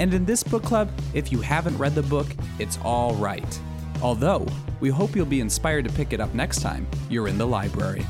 [0.00, 2.26] And in this book club, if you haven't read the book,
[2.58, 3.60] it's all right.
[4.00, 4.46] Although,
[4.80, 8.06] we hope you'll be inspired to pick it up next time you're in the library.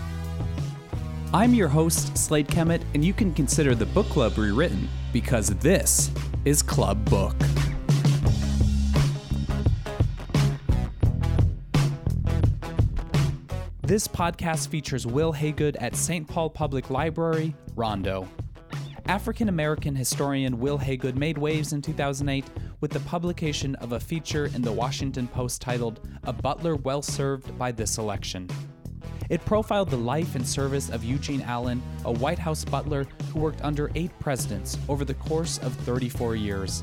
[1.34, 6.12] I'm your host, Slade Kemet, and you can consider the book club rewritten because this
[6.44, 7.34] is Club Book.
[13.82, 16.28] This podcast features Wil Haygood at St.
[16.28, 18.28] Paul Public Library, Rondo.
[19.06, 22.44] African American historian Wil Haygood made waves in 2008
[22.80, 27.58] with the publication of a feature in the Washington Post titled A Butler Well Served
[27.58, 28.48] by This Election.
[29.28, 33.62] It profiled the life and service of Eugene Allen, a White House butler who worked
[33.62, 36.82] under eight presidents over the course of 34 years.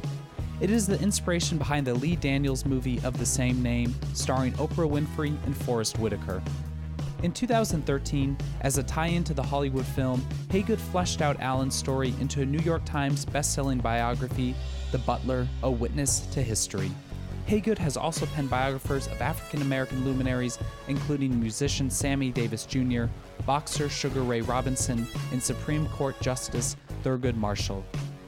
[0.59, 4.89] It is the inspiration behind the Lee Daniels movie of the same name, starring Oprah
[4.89, 6.41] Winfrey and Forest Whitaker.
[7.23, 12.13] In 2013, as a tie in to the Hollywood film, Haygood fleshed out Allen's story
[12.19, 14.53] into a New York Times best-selling biography,
[14.91, 16.91] The Butler A Witness to History.
[17.47, 23.05] Haygood has also penned biographers of African American luminaries, including musician Sammy Davis Jr.,
[23.47, 27.83] boxer Sugar Ray Robinson, and Supreme Court Justice Thurgood Marshall.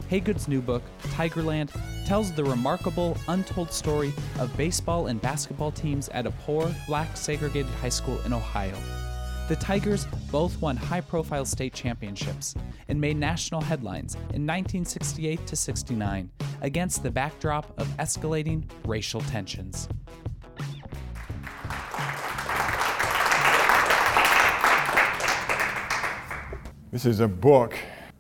[0.10, 1.70] Haygood's new book, Tigerland,
[2.04, 7.72] tells the remarkable, untold story of baseball and basketball teams at a poor, black segregated
[7.74, 8.76] high school in Ohio.
[9.50, 12.56] The Tigers both won high profile state championships
[12.88, 19.88] and made national headlines in 1968 to 69 against the backdrop of escalating racial tensions.
[26.92, 27.76] This is a book,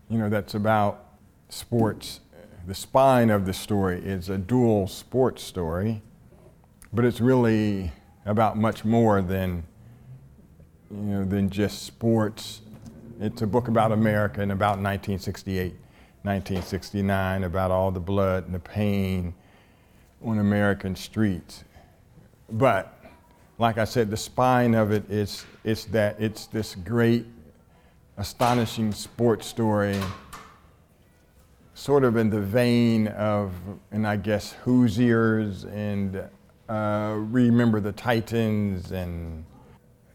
[0.07, 1.08] you know, that's about
[1.49, 2.21] sports.
[2.67, 6.01] The spine of the story is a dual sports story,
[6.93, 7.91] but it's really
[8.25, 9.63] about much more than
[10.91, 12.61] you know than just sports.
[13.19, 15.73] It's a book about America and about 1968,
[16.21, 19.33] 1969, about all the blood and the pain
[20.23, 21.63] on American streets.
[22.49, 22.93] But
[23.57, 27.25] like I said, the spine of it is it's that it's this great,
[28.17, 29.99] astonishing sports story
[31.79, 33.53] sort of in the vein of,
[33.91, 36.21] and I guess Hoosiers and
[36.67, 39.45] uh, Remember the Titans and,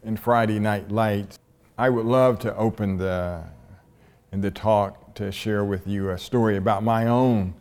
[0.03, 1.39] and Friday Night Lights.
[1.75, 3.43] I would love to open the,
[4.31, 7.55] in the talk to share with you a story about my own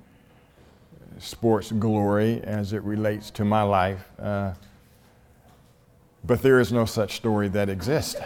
[1.18, 4.04] sports glory as it relates to my life.
[4.18, 4.52] Uh,
[6.24, 8.20] but there is no such story that exists.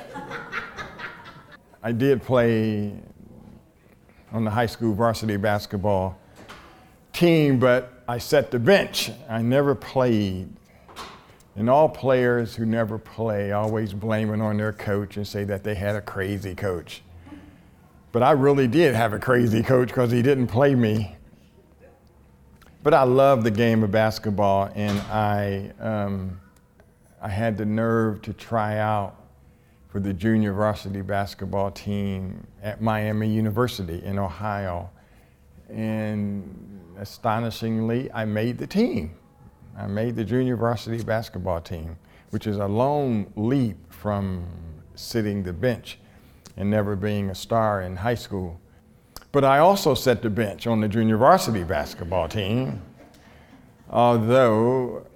[1.84, 2.94] I did play
[4.32, 6.18] on the high school varsity basketball
[7.12, 9.10] team, but I set the bench.
[9.28, 10.48] I never played.
[11.56, 15.64] And all players who never play always blame it on their coach and say that
[15.64, 17.02] they had a crazy coach.
[18.12, 21.16] But I really did have a crazy coach because he didn't play me.
[22.82, 26.40] But I love the game of basketball, and I, um,
[27.20, 29.16] I had the nerve to try out
[29.88, 34.90] for the junior varsity basketball team at Miami University in Ohio.
[35.68, 39.14] And astonishingly, I made the team.
[39.76, 41.96] I made the junior varsity basketball team,
[42.30, 44.46] which is a long leap from
[44.94, 45.98] sitting the bench
[46.56, 48.60] and never being a star in high school.
[49.30, 52.82] But I also set the bench on the junior varsity basketball team,
[53.90, 55.06] although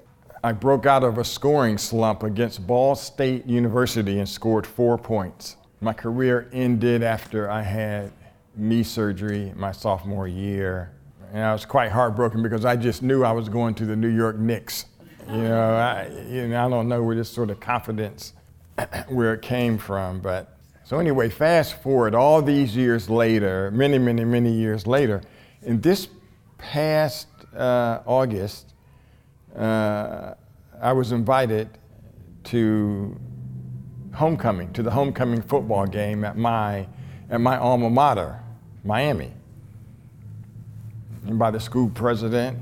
[0.44, 5.56] I broke out of a scoring slump against Ball State University and scored four points.
[5.80, 8.12] My career ended after I had
[8.56, 10.90] knee surgery my sophomore year.
[11.32, 14.08] And I was quite heartbroken because I just knew I was going to the New
[14.08, 14.86] York Knicks.
[15.28, 18.32] You know, I, you know, I don't know where this sort of confidence,
[19.08, 20.20] where it came from.
[20.20, 25.22] But so anyway, fast forward all these years later, many, many, many years later,
[25.62, 26.08] in this
[26.58, 28.71] past uh, August,
[29.56, 30.34] uh,
[30.80, 31.68] I was invited
[32.44, 33.18] to
[34.14, 36.86] homecoming, to the homecoming football game at my,
[37.30, 38.40] at my alma mater,
[38.84, 39.32] Miami.
[41.26, 42.58] And by the school president,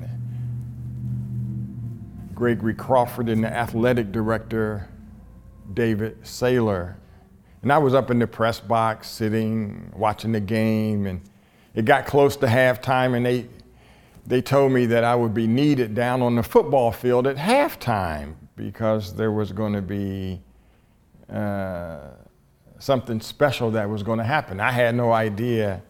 [2.35, 4.89] Gregory Crawford, and the athletic director,
[5.75, 6.95] David Sayler.
[7.63, 11.21] And I was up in the press box sitting, watching the game, and
[11.75, 13.47] it got close to halftime, and they
[14.26, 18.34] they told me that I would be needed down on the football field at halftime
[18.56, 20.40] because there was going to be
[21.32, 21.99] uh,
[22.78, 24.61] something special that was going to happen.
[24.61, 25.82] I had no idea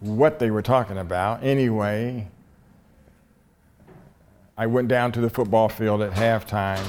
[0.00, 1.42] what they were talking about.
[1.42, 2.28] Anyway,
[4.56, 6.86] I went down to the football field at halftime.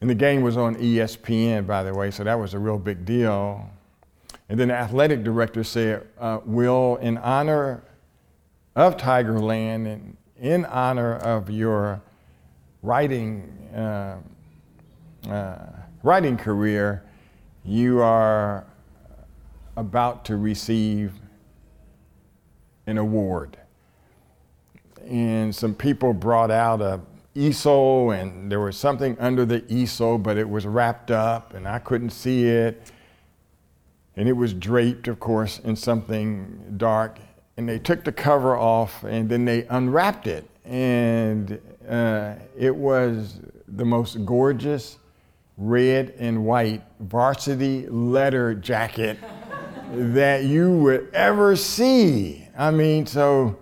[0.00, 3.04] And the game was on ESPN, by the way, so that was a real big
[3.04, 3.68] deal.
[4.48, 7.82] And then the athletic director said, uh, Wil, in honor
[8.76, 12.00] of Tigerland and in honor of your
[12.82, 13.42] writing,
[13.74, 14.16] uh,
[15.28, 15.66] uh,
[16.02, 17.04] writing career,
[17.64, 18.64] you are
[19.76, 21.12] about to receive
[22.86, 23.58] an award.
[25.06, 27.00] And some people brought out a
[27.34, 31.78] easel, and there was something under the easel, but it was wrapped up, and I
[31.78, 32.90] couldn't see it.
[34.16, 37.18] And it was draped, of course, in something dark.
[37.56, 40.48] And they took the cover off, and then they unwrapped it.
[40.64, 44.98] And uh, it was the most gorgeous
[45.56, 49.18] red and white varsity letter jacket
[49.92, 52.48] that you would ever see.
[52.56, 53.58] I mean, so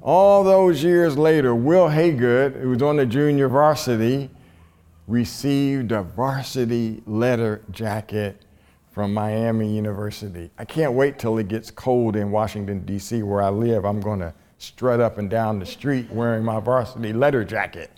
[0.00, 4.30] all those years later, Wil Haygood, who was on the junior varsity,
[5.06, 8.44] received a varsity letter jacket
[8.94, 10.50] from Miami University.
[10.56, 13.84] I can't wait till it gets cold in Washington, D.C., where I live.
[13.84, 17.90] I'm going to strut up and down the street wearing my varsity letter jacket.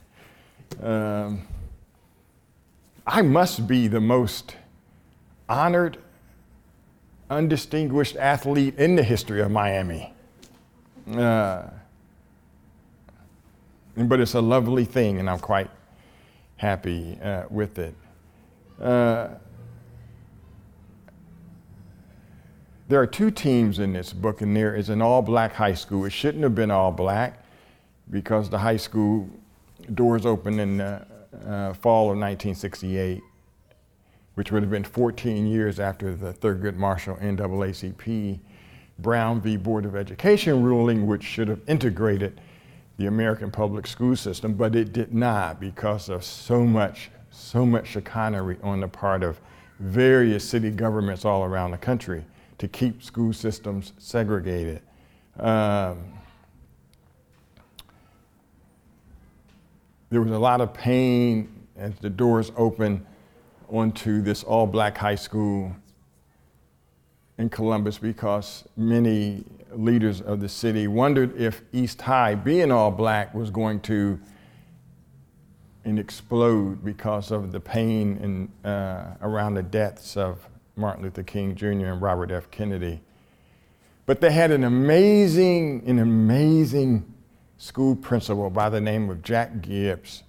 [0.82, 1.46] Um,
[3.06, 4.56] I must be the most
[5.50, 5.98] honored,
[7.28, 10.14] undistinguished athlete in the history of Miami.
[11.14, 11.64] Uh,
[13.96, 15.70] but it's a lovely thing, and I'm quite
[16.56, 17.94] happy uh, with it.
[18.80, 19.28] Uh,
[22.88, 26.04] there are two teams in this book, and there is an all black high school.
[26.04, 27.44] It shouldn't have been all black
[28.10, 29.28] because the high school
[29.94, 31.04] doors opened in the
[31.46, 33.20] uh, fall of 1968,
[34.34, 38.38] which would have been 14 years after the Thurgood Marshall NAACP
[39.00, 39.56] Brown v.
[39.56, 42.40] Board of Education ruling, which should have integrated
[42.98, 47.88] the American public school system, but it did not because of so much, so much
[47.88, 49.38] chicanery on the part of
[49.80, 52.24] various city governments all around the country
[52.58, 54.82] to keep school systems segregated.
[55.38, 56.12] Um,
[60.10, 63.04] there was a lot of pain as the doors opened
[63.68, 65.74] onto this all black high school
[67.38, 73.34] in Columbus because many leaders of the city wondered if East High, being all black,
[73.34, 74.18] was going to
[75.84, 81.54] and explode because of the pain in, uh, around the deaths of Martin Luther King
[81.54, 81.66] Jr.
[81.66, 82.50] and Robert F.
[82.50, 83.00] Kennedy.
[84.04, 87.12] But they had an amazing, an amazing
[87.58, 90.22] school principal by the name of Jack Gibbs,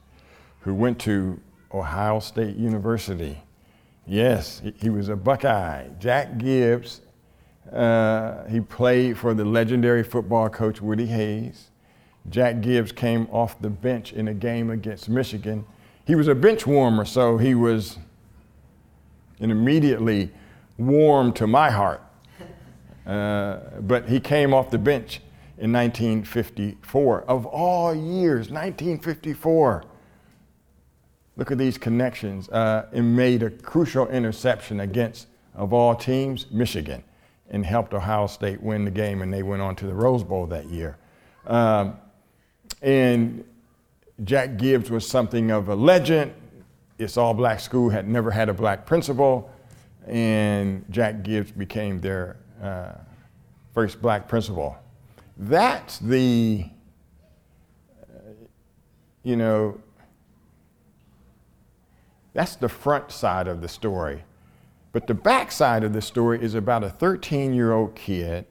[0.61, 1.39] who went to
[1.73, 3.37] Ohio State University.
[4.07, 5.89] Yes, he was a Buckeye.
[5.99, 7.01] Jack Gibbs
[7.71, 11.69] uh, he played for the legendary football coach Woody Hayes.
[12.29, 15.65] Jack Gibbs came off the bench in a game against Michigan.
[16.05, 17.97] He was a bench warmer, so he was
[19.39, 20.31] immediately
[20.77, 22.01] warm to my heart.
[23.05, 25.21] Uh, but he came off the bench
[25.57, 27.23] in 1954.
[27.23, 29.83] Of all years, 1954.
[31.37, 32.49] Look at these connections.
[32.49, 37.03] Uh, and made a crucial interception against, of all teams, Michigan
[37.49, 40.45] and helped Ohio State win the game, and they went on to the Rose Bowl
[40.47, 40.97] that year.
[41.45, 41.97] Um,
[42.81, 43.43] and
[44.23, 46.33] Jack Gibbs was something of a legend.
[46.97, 49.51] This all black school had never had a black principal,
[50.07, 52.93] and Jack Gibbs became their uh,
[53.73, 54.75] first black principal.
[55.37, 56.65] That's the,
[58.01, 58.19] uh,
[59.23, 59.79] you know,
[62.33, 64.23] that's the front side of the story.
[64.91, 68.45] But the back side of the story is about a 13 year old kid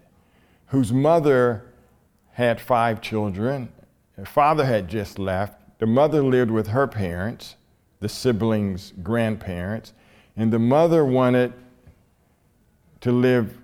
[0.67, 1.65] whose mother
[2.33, 3.73] had five children.
[4.17, 5.61] Her father had just left.
[5.79, 7.57] The mother lived with her parents,
[8.01, 9.93] the siblings' grandparents,
[10.37, 11.53] and the mother wanted
[13.01, 13.57] to live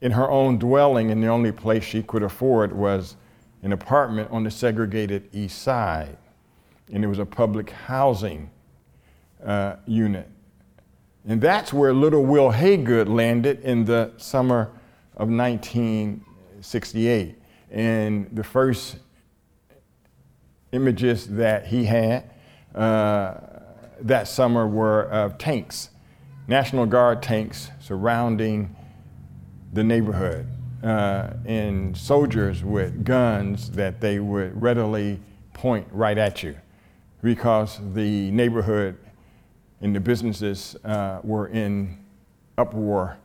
[0.00, 3.16] in her own dwelling, and the only place she could afford was
[3.62, 6.16] an apartment on the segregated east side.
[6.92, 8.50] And it was a public housing
[9.44, 10.28] uh, unit.
[11.26, 14.70] And that's where little Wil Haygood landed in the summer
[15.16, 17.42] of 1968.
[17.70, 18.98] And the first
[20.70, 22.30] images that he had
[22.76, 25.90] that summer were of tanks,
[26.46, 28.76] National Guard tanks surrounding
[29.72, 30.46] the neighborhood.
[30.82, 35.18] uh, and soldiers with guns that they would readily
[35.52, 36.54] point right at you
[37.22, 38.96] because the neighborhood
[39.80, 41.98] and the businesses uh, were in
[42.56, 43.16] uproar.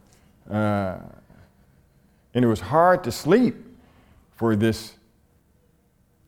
[0.50, 0.98] Uh,
[2.34, 3.56] and it was hard to sleep
[4.36, 4.94] for this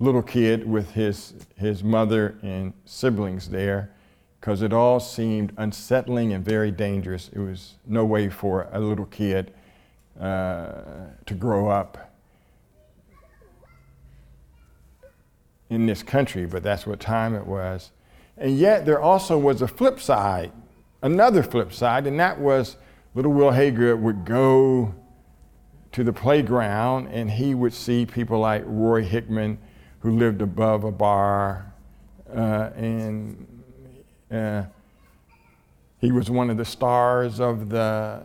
[0.03, 3.91] little kid with his, his mother and siblings there
[4.39, 7.29] because it all seemed unsettling and very dangerous.
[7.31, 9.53] It was no way for a little kid
[10.19, 10.81] uh,
[11.25, 12.13] to grow up
[15.69, 17.91] in this country, but that's what time it was.
[18.37, 20.51] And yet, there also was a flip side,
[21.01, 22.75] another flip side, and that was
[23.15, 24.93] little Wil Haygood would go
[25.93, 29.59] to the playground and he would see people like Roy Hickman,
[30.03, 31.73] who lived above a bar,
[32.29, 33.63] uh, and
[34.29, 34.63] uh,
[36.01, 38.21] he was one of the stars of the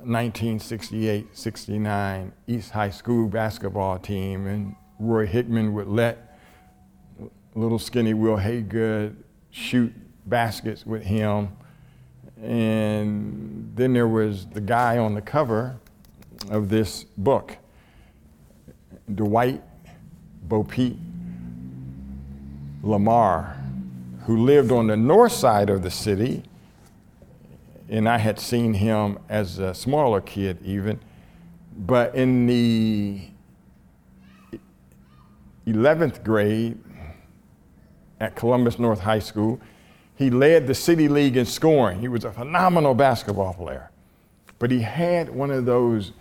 [0.00, 6.38] 1968 69 East High School basketball team, and Roy Hickman would let
[7.54, 9.16] little skinny Wil Haygood
[9.50, 9.94] shoot
[10.26, 11.48] baskets with him.
[12.42, 15.78] And then there was the guy on the cover
[16.50, 17.56] of this book,
[19.14, 19.62] Dwight
[20.48, 20.96] Bo Pete
[22.82, 23.56] Lamar,
[24.24, 26.42] who lived on the north side of the city.
[27.88, 31.00] And I had seen him as a smaller kid, even.
[31.76, 33.28] But in the
[35.66, 36.78] 11th grade
[38.18, 39.60] at Columbus North High School,
[40.16, 42.00] he led the city league in scoring.
[42.00, 43.90] He was a phenomenal basketball player.
[44.58, 46.12] But he had one of those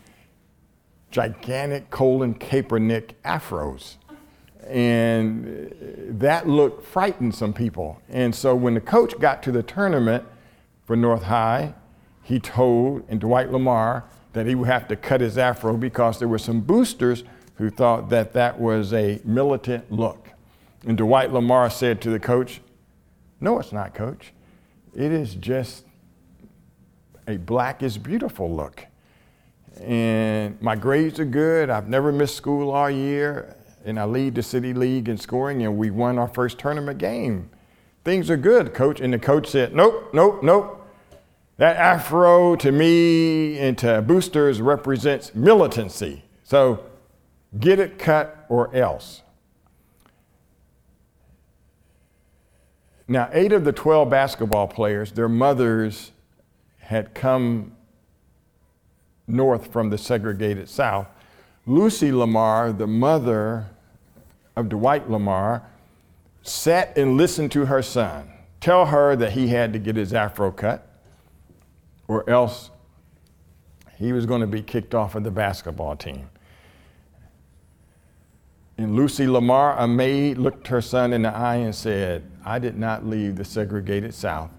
[1.10, 3.96] gigantic Colin Kaepernick afros.
[4.68, 5.74] And
[6.20, 8.02] that look frightened some people.
[8.10, 10.24] And so when the coach got to the tournament
[10.86, 11.74] for North High,
[12.24, 16.28] he told and Dwight Lamar that he would have to cut his afro because there
[16.28, 17.24] were some boosters
[17.56, 20.30] who thought that that was a militant look.
[20.86, 22.62] And Dwight Lamar said to the coach,
[23.40, 24.34] No, it's not, coach.
[24.96, 25.86] It is just
[27.28, 28.88] a black is beautiful look
[29.82, 31.70] and my grades are good.
[31.70, 35.78] I've never missed school all year, and I lead the city league in scoring, and
[35.78, 37.50] we won our first tournament game.
[38.04, 39.00] Things are good, coach.
[39.00, 40.82] And the coach said, Nope, nope, nope.
[41.58, 46.24] That afro to me and to boosters represents militancy.
[46.44, 46.84] So
[47.58, 49.22] get it cut or else.
[53.08, 56.12] Now, eight of the 12 basketball players, their mothers
[56.80, 57.74] had come
[59.28, 61.08] north from the segregated South.
[61.68, 63.68] Lucy Lamar, the mother
[64.56, 65.64] of Dwight Lamar,
[66.42, 68.30] sat and listened to her son
[68.66, 70.88] tell her that he had to get his afro cut
[72.08, 72.72] or else
[73.96, 76.28] he was going to be kicked off of the basketball team.
[78.76, 82.76] And Lucy Lamar, a maid, looked her son in the eye and said, I did
[82.76, 84.50] not leave the segregated South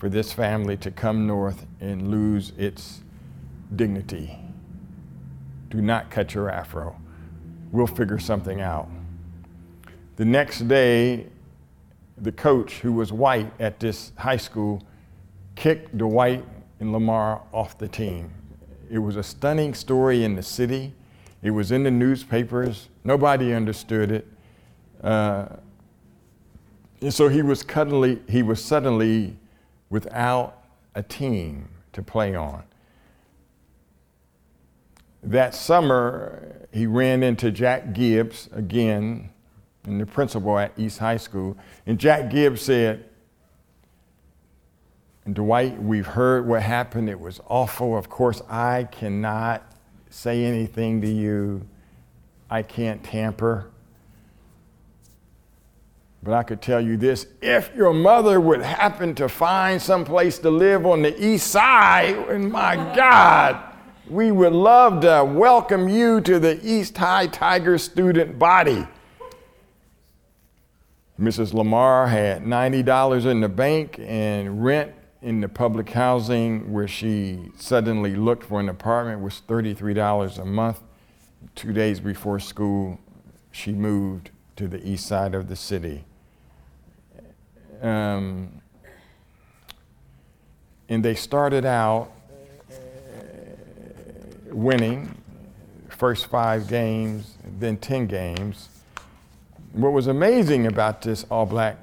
[0.00, 3.02] for this family to come north and lose its
[3.76, 4.36] dignity.
[5.70, 7.00] Do not cut your afro.
[7.70, 8.88] We'll figure something out.
[10.18, 11.26] The next day,
[12.16, 14.82] the coach, who was white at this high school,
[15.54, 16.44] kicked Dwight
[16.80, 18.32] and Lamar off the team.
[18.90, 20.92] It was a stunning story in the city.
[21.40, 22.88] It was in the newspapers.
[23.04, 24.26] Nobody understood it.
[25.04, 25.50] Uh,
[27.00, 29.36] and so he was, suddenly, he was suddenly
[29.88, 30.64] without
[30.96, 32.64] a team to play on.
[35.22, 39.30] That summer, he ran into Jack Gibbs again,
[39.88, 41.56] and the principal at East High School.
[41.86, 43.04] And Jack Gibbs said,
[45.30, 47.10] Dwight, we've heard what happened.
[47.10, 47.96] It was awful.
[47.96, 49.62] Of course, I cannot
[50.10, 51.66] say anything to you.
[52.48, 53.70] I can't tamper.
[56.22, 60.38] But I could tell you this if your mother would happen to find some place
[60.40, 63.62] to live on the east side, and my God,
[64.08, 68.86] we would love to welcome you to the East High Tiger student body.
[71.20, 71.52] Mrs.
[71.52, 78.14] Lamar had $90 in the bank and rent in the public housing where she suddenly
[78.14, 80.80] looked for an apartment was $33 a month.
[81.56, 83.00] Two days before school,
[83.50, 86.04] she moved to the east side of the city.
[87.82, 88.60] Um,
[90.88, 92.12] and they started out
[94.46, 95.16] winning
[95.88, 98.68] first five games, then 10 games.
[99.72, 101.76] What was amazing about this all black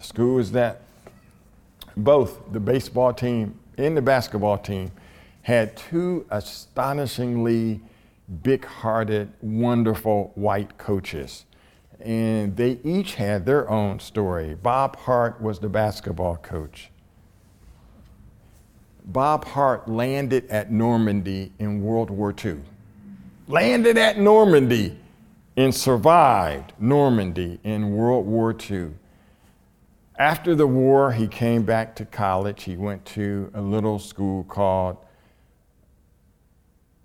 [0.00, 0.82] school is that
[1.96, 4.92] both the baseball team and the basketball team
[5.42, 7.80] had two astonishingly
[8.42, 11.44] big hearted, wonderful white coaches.
[12.00, 14.54] And they each had their own story.
[14.54, 16.90] Bob Hart was the basketball coach.
[19.04, 22.60] Bob Hart landed at Normandy in World War II.
[23.48, 24.98] Landed at Normandy
[25.56, 28.90] and survived Normandy in World War II.
[30.18, 32.64] After the war, he came back to college.
[32.64, 34.96] He went to a little school called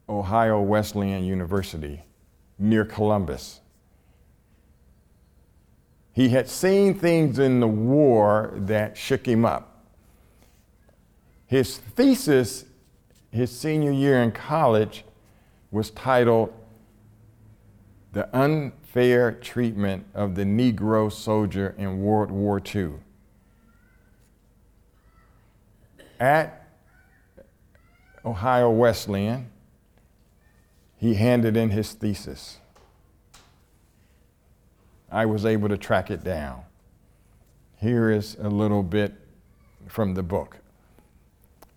[0.08, 2.04] Ohio Wesleyan University
[2.58, 3.62] near Columbus.
[6.12, 9.86] He had seen things in the war that shook him up.
[11.46, 12.66] His thesis,
[13.32, 15.06] his senior year in college,
[15.72, 16.54] was titled
[18.12, 22.94] The Unfair Treatment of the Negro Soldier in World War II.
[26.20, 26.68] At
[28.26, 29.50] Ohio Wesleyan,
[30.98, 32.58] he handed in his thesis.
[35.12, 36.64] I was able to track it down.
[37.78, 39.14] Here is a little bit
[39.88, 40.58] from the book.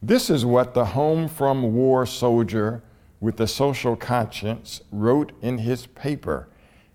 [0.02, 2.82] This is what the home from war soldier
[3.23, 6.49] with a social conscience wrote in his paper,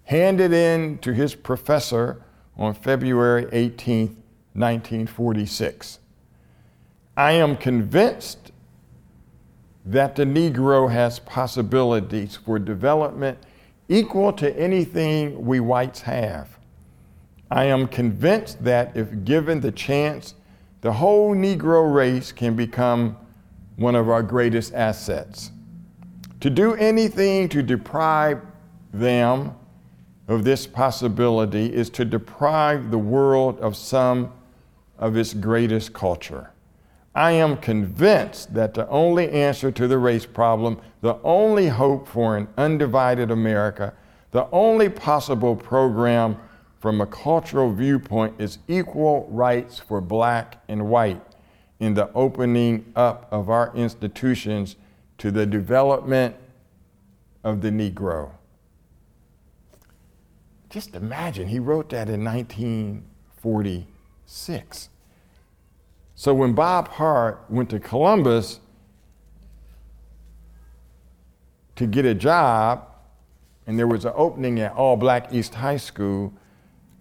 [0.04, 2.22] handed in to his professor
[2.58, 4.08] on February 18,
[4.54, 6.00] 1946.
[7.16, 8.52] I am convinced
[9.86, 13.38] that the Negro has possibilities for development
[13.88, 16.60] equal to anything we whites have.
[17.50, 20.36] I am convinced that if given the chance,
[20.82, 23.16] the whole Negro race can become
[23.78, 25.52] one of our greatest assets.
[26.41, 28.41] To do anything to deprive
[28.94, 29.56] them
[30.27, 34.32] of this possibility is to deprive the world of some
[35.00, 36.51] of its greatest culture.
[37.15, 42.38] I am convinced that the only answer to the race problem, the only hope for
[42.38, 43.94] an undivided America,
[44.32, 46.38] the only possible program
[46.79, 51.21] from a cultural viewpoint is equal rights for black and white
[51.80, 54.76] in the opening up of our institutions
[55.17, 56.36] to the development
[57.43, 58.32] of the Negro.
[60.69, 64.89] Just imagine, he wrote that in 1946.
[66.15, 68.60] So when Bob Hart went to Columbus
[71.75, 72.86] to get a job,
[73.65, 76.34] and there was an opening at All Black East High School,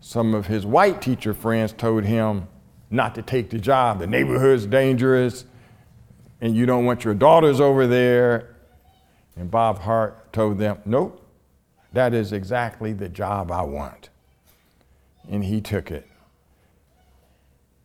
[0.01, 2.47] some of his white teacher friends told him
[2.91, 3.99] not to take the job.
[3.99, 5.45] The neighborhood's dangerous,
[6.41, 8.57] and you don't want your daughters over there.
[9.37, 11.23] And Bob Hart told them, Nope,
[11.93, 14.11] that is exactly the job I want.
[15.29, 16.07] And he took it.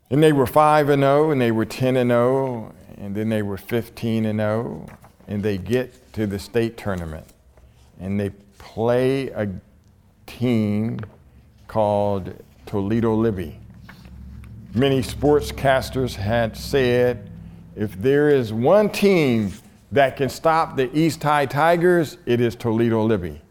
[0.09, 3.41] And they were 5 and 0, and they were 10 and 0, and then they
[3.41, 4.85] were 15 and 0,
[5.27, 7.25] and they get to the state tournament.
[7.99, 9.47] And they play a
[10.27, 10.99] team
[11.67, 12.33] called
[12.65, 13.59] Toledo Libby.
[14.73, 17.30] Many sportscasters had said
[17.81, 19.51] if there is one team
[19.91, 23.41] that can stop the East High Tigers, it is Toledo Libby.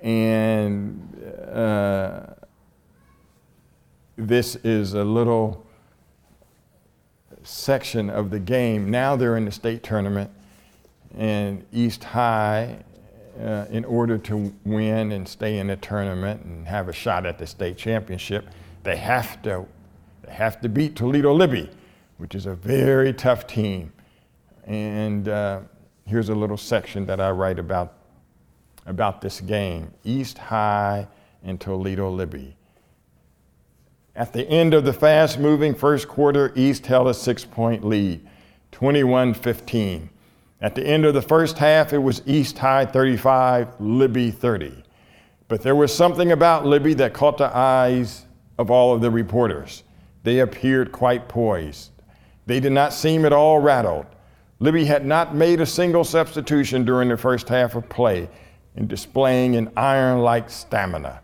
[0.00, 1.22] And
[1.52, 2.22] uh,
[4.16, 5.66] this is a little
[7.42, 8.90] section of the game.
[8.90, 10.30] Now they're in the state tournament,
[11.14, 12.78] and East High,
[13.38, 17.38] uh, in order to win and stay in the tournament and have a shot at
[17.38, 18.46] the state championship,
[18.84, 19.66] they have to
[20.22, 21.68] they have to beat Toledo Libby,
[22.22, 23.92] which is a very tough team.
[24.64, 25.62] And uh,
[26.06, 27.94] here's a little section that I write about
[28.86, 31.08] about this game: East High
[31.42, 32.56] and Toledo Libby.
[34.14, 38.24] At the end of the fast moving first quarter, East held a six point lead,
[38.70, 40.08] 21 15.
[40.60, 44.84] At the end of the first half, it was East High 35, Libby 30.
[45.48, 48.26] But there was something about Libby that caught the eyes
[48.58, 49.82] of all of the reporters.
[50.22, 51.88] They appeared quite poised.
[52.46, 54.06] They did not seem at all rattled.
[54.58, 58.28] Libby had not made a single substitution during the first half of play
[58.76, 61.20] in displaying an iron like stamina.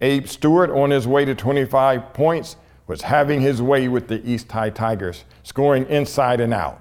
[0.00, 4.50] Abe Stewart, on his way to 25 points, was having his way with the East
[4.50, 6.80] High Tigers, scoring inside and out.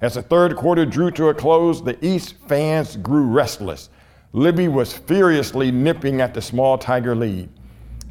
[0.00, 3.88] As the third quarter drew to a close, the East fans grew restless.
[4.32, 7.48] Libby was furiously nipping at the small Tiger lead.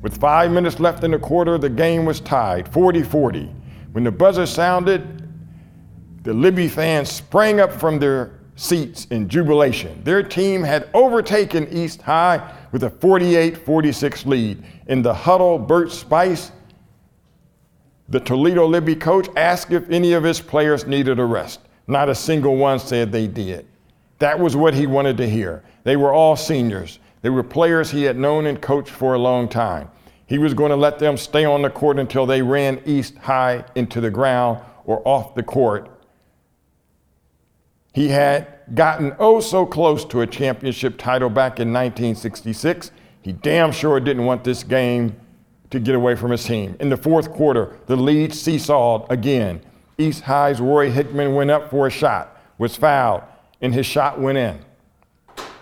[0.01, 3.51] With five minutes left in the quarter, the game was tied 40 40.
[3.95, 5.25] When the buzzer sounded,
[6.23, 10.03] the Libby fans sprang up from their seats in jubilation.
[10.03, 14.61] Their team had overtaken East High with a 48 46 lead.
[14.87, 16.51] In the huddle, Bert Spice,
[18.09, 21.61] the Toledo Libby coach, asked if any of his players needed a rest.
[21.87, 23.65] Not a single one said they did.
[24.19, 25.63] That was what he wanted to hear.
[25.85, 26.99] They were all seniors.
[27.21, 29.89] They were players he had known and coached for a long time.
[30.27, 33.65] He was going to let them stay on the court until they ran East High
[33.75, 35.89] into the ground or off the court.
[37.93, 42.91] He had gotten oh so close to a championship title back in 1966.
[43.21, 45.15] He damn sure didn't want this game
[45.69, 46.75] to get away from his team.
[46.79, 49.61] In the fourth quarter, the lead seesawed again.
[49.97, 53.23] East High's Roy Hickman went up for a shot, was fouled,
[53.61, 54.59] and his shot went in.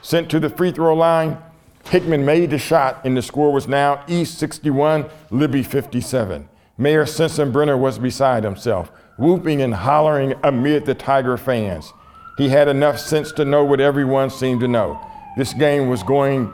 [0.02, 1.38] Sent to the free throw line,
[1.86, 6.48] Hickman made the shot, and the score was now East 61, Libby 57.
[6.78, 11.94] Mayor Sensenbrenner was beside himself, whooping and hollering amid the Tiger fans.
[12.38, 15.00] He had enough sense to know what everyone seemed to know.
[15.38, 16.52] This game was going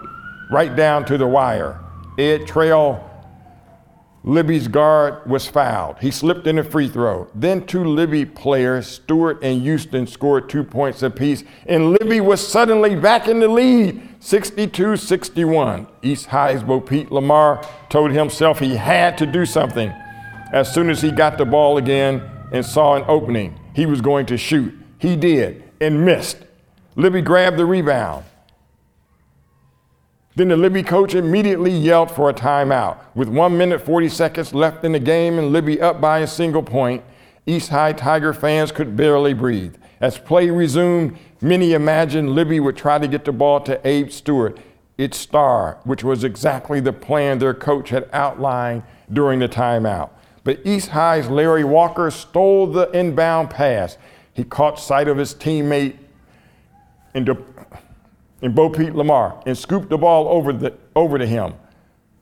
[0.52, 1.80] right down to the wire.
[2.18, 3.09] Ed Trail
[4.24, 5.98] Libby's guard was fouled.
[6.00, 7.30] He slipped in a free throw.
[7.34, 12.96] Then two Libby players, Stewart and Houston, scored two points apiece, and Libby was suddenly
[12.96, 15.88] back in the lead, 62 61.
[16.02, 19.90] East High's Bo Pete Lamar told himself he had to do something.
[20.52, 24.26] As soon as he got the ball again and saw an opening, he was going
[24.26, 24.74] to shoot.
[24.98, 26.38] He did and missed.
[26.96, 28.26] Libby grabbed the rebound.
[30.36, 32.98] Then the Libby coach immediately yelled for a timeout.
[33.16, 36.64] With 1 minute 40 seconds left in the game and Libby up by a single
[36.64, 37.04] point,
[37.46, 39.76] East High Tiger fans could barely breathe.
[40.00, 44.58] As play resumed, many imagined Libby would try to get the ball to Abe Stewart,
[44.98, 50.12] its star, which was exactly the plan their coach had outlined during the timeout.
[50.44, 53.98] But East High's Larry Walker stole the inbound pass.
[54.34, 55.98] He caught sight of his teammate
[57.14, 57.26] and
[58.42, 61.54] and Bo Pete Lamar and scooped the ball over, the, over to him.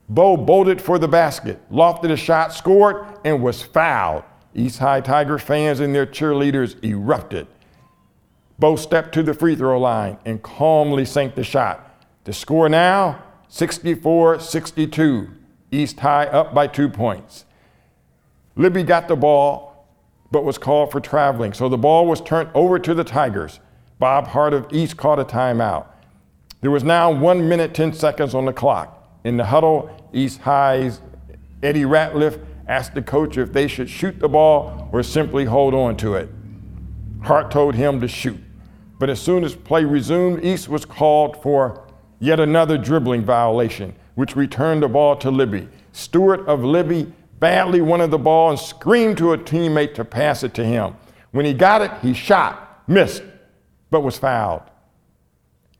[0.08, 4.24] Bo bolted for the basket, lofted a shot, scored, and was fouled.
[4.54, 7.46] East High Tiger fans and their cheerleaders erupted.
[8.58, 11.84] Bo stepped to the free throw line and calmly sank the shot.
[12.24, 15.30] The score now 64 62.
[15.70, 17.44] East High up by two points.
[18.56, 19.86] Libby got the ball,
[20.30, 23.60] but was called for traveling, so the ball was turned over to the Tigers.
[23.98, 25.86] Bob Hart of East caught a timeout.
[26.60, 28.94] There was now one minute, 10 seconds on the clock.
[29.24, 31.00] In the huddle, East High's
[31.62, 35.96] Eddie Ratliff asked the coach if they should shoot the ball or simply hold on
[35.98, 36.28] to it.
[37.22, 38.38] Hart told him to shoot.
[38.98, 41.86] But as soon as play resumed, East was called for
[42.18, 45.68] yet another dribbling violation, which returned the ball to Libby.
[45.92, 50.54] Stewart of Libby badly wanted the ball and screamed to a teammate to pass it
[50.54, 50.96] to him.
[51.30, 53.22] When he got it, he shot, missed,
[53.90, 54.62] but was fouled.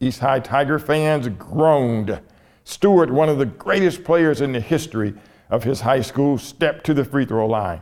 [0.00, 2.20] East High Tiger fans groaned.
[2.64, 5.14] Stewart, one of the greatest players in the history
[5.50, 7.80] of his high school, stepped to the free throw line.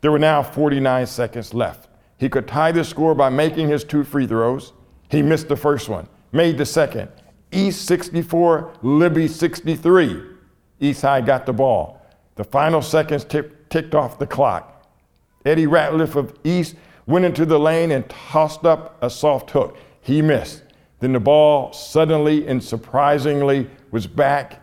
[0.00, 1.88] There were now 49 seconds left.
[2.16, 4.72] He could tie the score by making his two free throws.
[5.08, 7.10] He missed the first one, made the second.
[7.52, 10.22] East 64, Libby 63.
[10.80, 12.00] East High got the ball.
[12.34, 14.86] The final seconds ticked off the clock.
[15.44, 19.76] Eddie Ratliff of East went into the lane and tossed up a soft hook.
[20.00, 20.62] He missed.
[21.00, 24.62] Then the ball suddenly and surprisingly was back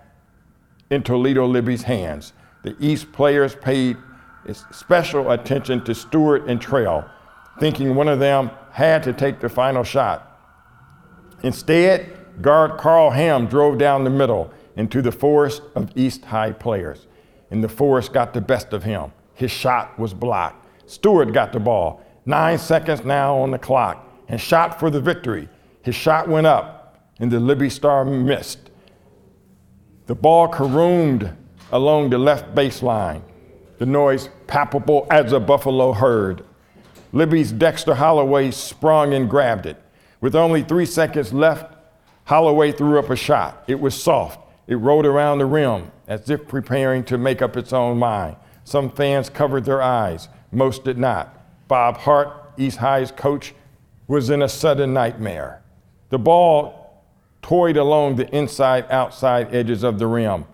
[0.89, 2.33] in Toledo Libby's hands.
[2.63, 3.97] The East players paid
[4.71, 7.09] special attention to Stewart and Trail,
[7.59, 10.39] thinking one of them had to take the final shot.
[11.43, 17.07] Instead, guard Carl Ham drove down the middle into the forest of East High players,
[17.49, 19.11] and the forest got the best of him.
[19.33, 20.67] His shot was blocked.
[20.89, 25.47] Stewart got the ball, nine seconds now on the clock, and shot for the victory.
[25.85, 28.71] His shot went up, and the Libby Star missed.
[30.07, 31.31] The ball caroomed
[31.71, 33.21] along the left baseline,
[33.77, 36.43] the noise palpable as a buffalo herd.
[37.11, 39.79] Libby's Dexter Holloway sprung and grabbed it.
[40.21, 41.75] With only three seconds left,
[42.23, 43.63] Holloway threw up a shot.
[43.67, 44.39] It was soft.
[44.65, 48.37] It rolled around the rim as if preparing to make up its own mind.
[48.63, 51.67] Some fans covered their eyes, most did not.
[51.67, 53.53] Bob Hart, East High's coach,
[54.07, 55.61] was in a sudden nightmare.
[56.15, 57.03] The ball
[57.41, 60.45] toyed along the inside outside edges of the rim,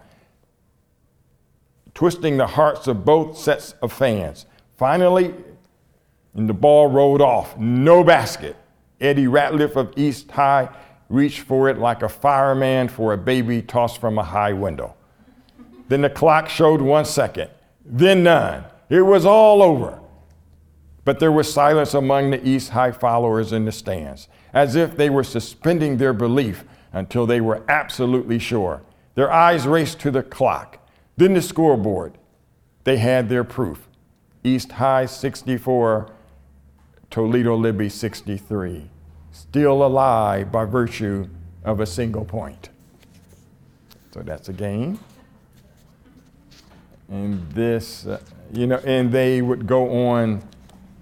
[1.94, 4.48] twisting the hearts of both sets of fans.
[4.76, 5.36] Finally,
[6.34, 7.56] the ball rolled off.
[7.60, 8.56] No basket.
[9.00, 10.68] Eddie Ratliff of East High
[11.10, 14.96] reached for it like a fireman for a baby tossed from a high window.
[15.90, 17.52] then the clock showed one second,
[17.86, 18.64] then none.
[18.90, 20.00] It was all over.
[21.06, 25.10] But there was silence among the East High followers in the stands, as if they
[25.10, 28.82] were suspending their belief until they were absolutely sure.
[29.16, 30.80] Their eyes raced to the clock,
[31.18, 32.18] then the scoreboard.
[32.84, 33.88] They had their proof.
[34.44, 36.12] East High 64,
[37.10, 38.90] Toledo Libby 63.
[39.32, 41.28] still alive by virtue
[41.64, 42.70] of a single point.
[44.12, 45.00] So that's a game.
[47.10, 48.20] And this, uh,
[48.52, 50.42] you know, and they would go on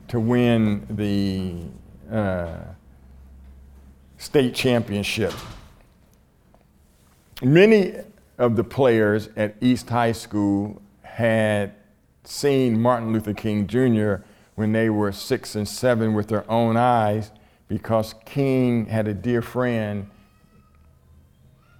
[0.09, 2.57] to win the uh,
[4.19, 5.33] state championship.
[7.41, 7.95] Many
[8.37, 11.73] of the players at East High School had
[12.25, 14.15] seen Martin Luther King Jr.
[14.55, 17.31] when they were six and seven with their own eyes
[17.69, 20.09] because King had a dear friend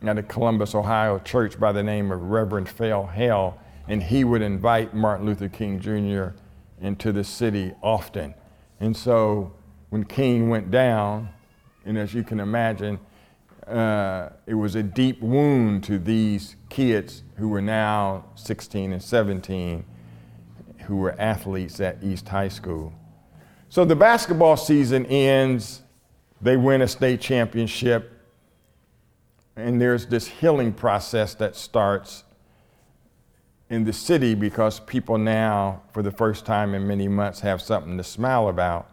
[0.02, 4.42] at a Columbus, Ohio church by the name of Reverend Phil Hale, and he would
[4.42, 6.40] invite Martin Luther King Jr.
[6.80, 8.34] into the city often.
[8.80, 9.52] And so
[9.90, 11.30] when King went down,
[11.86, 13.00] and as you can imagine,
[13.68, 19.86] uh, it was a deep wound to these kids who were now 16 and 17,
[20.86, 22.94] who were athletes at East High School.
[23.70, 25.84] So the basketball season ends,
[26.42, 28.12] they win a state championship,
[29.56, 32.24] and there's this healing process that starts
[33.70, 37.98] in the city because people now, for the first time in many months, have something
[37.98, 38.90] to smile about.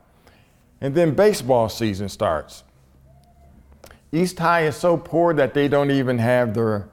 [0.80, 2.62] And then baseball season starts.
[4.12, 6.88] East High is so poor that they don't even have their,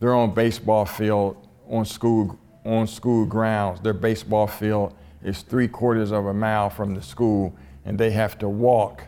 [0.00, 3.80] their own baseball field on school, on school grounds.
[3.80, 8.38] Their baseball field is three quarters of a mile from the school, and they have
[8.38, 9.04] to walk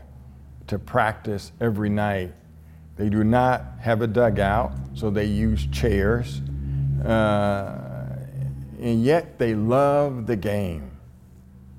[0.68, 2.32] to practice every night.
[2.96, 6.40] They do not have a dugout, so they use chairs.
[7.04, 8.16] Uh,
[8.80, 10.90] and yet they love the game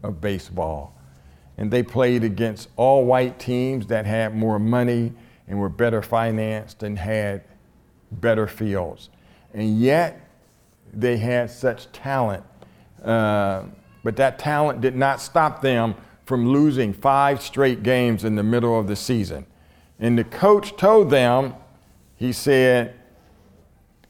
[0.03, 0.95] of baseball.
[1.57, 5.13] And they played against all white teams that had more money
[5.49, 7.43] and were better financed and had
[8.11, 9.09] better fields.
[9.53, 10.21] And yet
[10.93, 12.43] they had such talent.
[13.03, 13.63] Uh,
[14.03, 18.79] but that talent did not stop them from losing five straight games in the middle
[18.79, 19.45] of the season.
[19.99, 21.55] And the coach told them,
[22.15, 22.95] he said,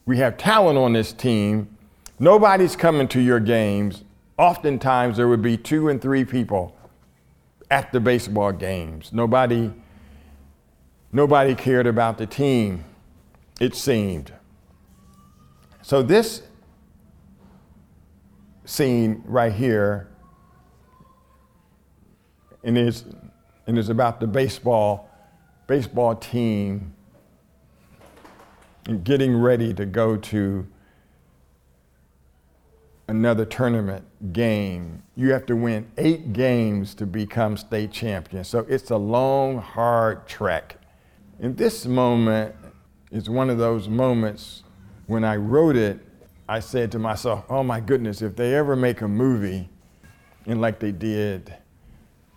[0.05, 1.77] We have talent on this team,
[2.19, 4.03] Nobody's coming to your games.
[4.37, 6.75] Oftentimes, there would be two and three people
[7.71, 9.13] at the baseball games.
[9.13, 9.71] Nobody,
[11.11, 12.83] nobody cared about the team,
[13.59, 14.33] it seemed.
[15.81, 16.43] So, this
[18.65, 20.07] scene right here,
[22.63, 23.05] and is,
[23.65, 25.09] and is about the baseball,
[25.67, 26.93] baseball team
[29.03, 30.67] getting ready to go to
[33.07, 35.03] another tournament game.
[35.15, 38.43] You have to win eight games to become state champion.
[38.43, 40.78] So it's a long, hard trek.
[41.39, 42.55] And this moment
[43.11, 44.63] is one of those moments
[45.07, 45.99] when I wrote it,
[46.47, 49.69] I said to myself, oh my goodness, if they ever make a movie,
[50.45, 51.55] and like they did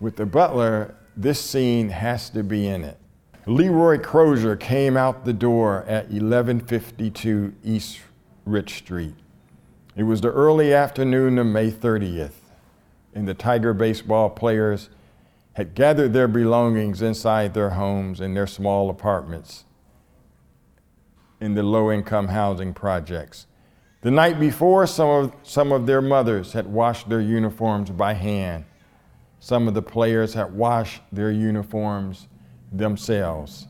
[0.00, 2.98] with the butler, this scene has to be in it.
[3.46, 8.00] Leroy Crozier came out the door at 1152 East
[8.46, 9.14] Rich Street.
[9.96, 12.32] It was the early afternoon of May 30th,
[13.14, 14.88] and the Tiger baseball players
[15.54, 19.64] had gathered their belongings inside their homes in their small apartments
[21.40, 23.46] in the low income housing projects.
[24.02, 28.64] The night before, some of, some of their mothers had washed their uniforms by hand.
[29.40, 32.28] Some of the players had washed their uniforms
[32.70, 33.66] themselves.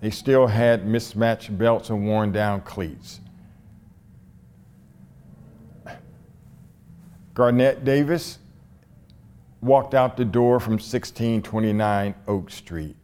[0.00, 3.20] They still had mismatched belts and worn down cleats.
[7.32, 8.38] Garnett Davis
[9.64, 12.96] walked out the door from 1629 Oak Street.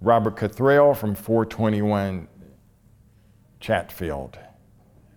[0.00, 2.26] Robert Cathrall from 421
[3.60, 4.38] Chatfield.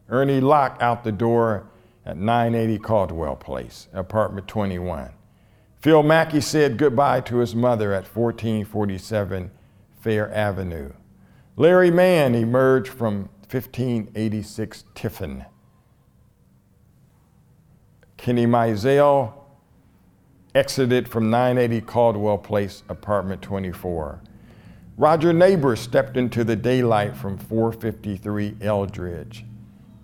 [0.09, 1.69] Ernie Locke out the door
[2.05, 5.11] at 980 Caldwell Place, apartment 21.
[5.79, 9.51] Phil Mackey said goodbye to his mother at 1447
[10.01, 10.91] Fair Avenue.
[11.55, 15.45] Larry Mann emerged from 1586 Tiffin.
[18.17, 19.42] Kenny Mizell
[20.55, 24.21] exited from 980 Caldwell Place, apartment 24.
[24.97, 29.45] Roger Neighbor stepped into the daylight from 453 Eldridge.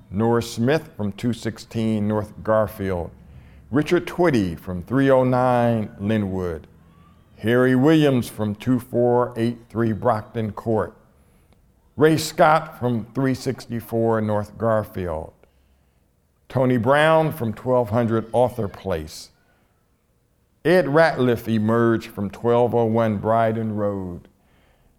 [0.09, 3.11] Nora Smith from 216 North Garfield.
[3.69, 6.65] Richard Twitty from 309 Linwood.
[7.37, 10.95] Harry Williams from 2483 Brockton Court.
[11.95, 15.33] Ray Scott from 364 North Garfield.
[16.47, 19.29] Tony Brown from 1200 Author Place.
[20.69, 24.27] Ed Ratliff emerged from 1201 Bryden Road,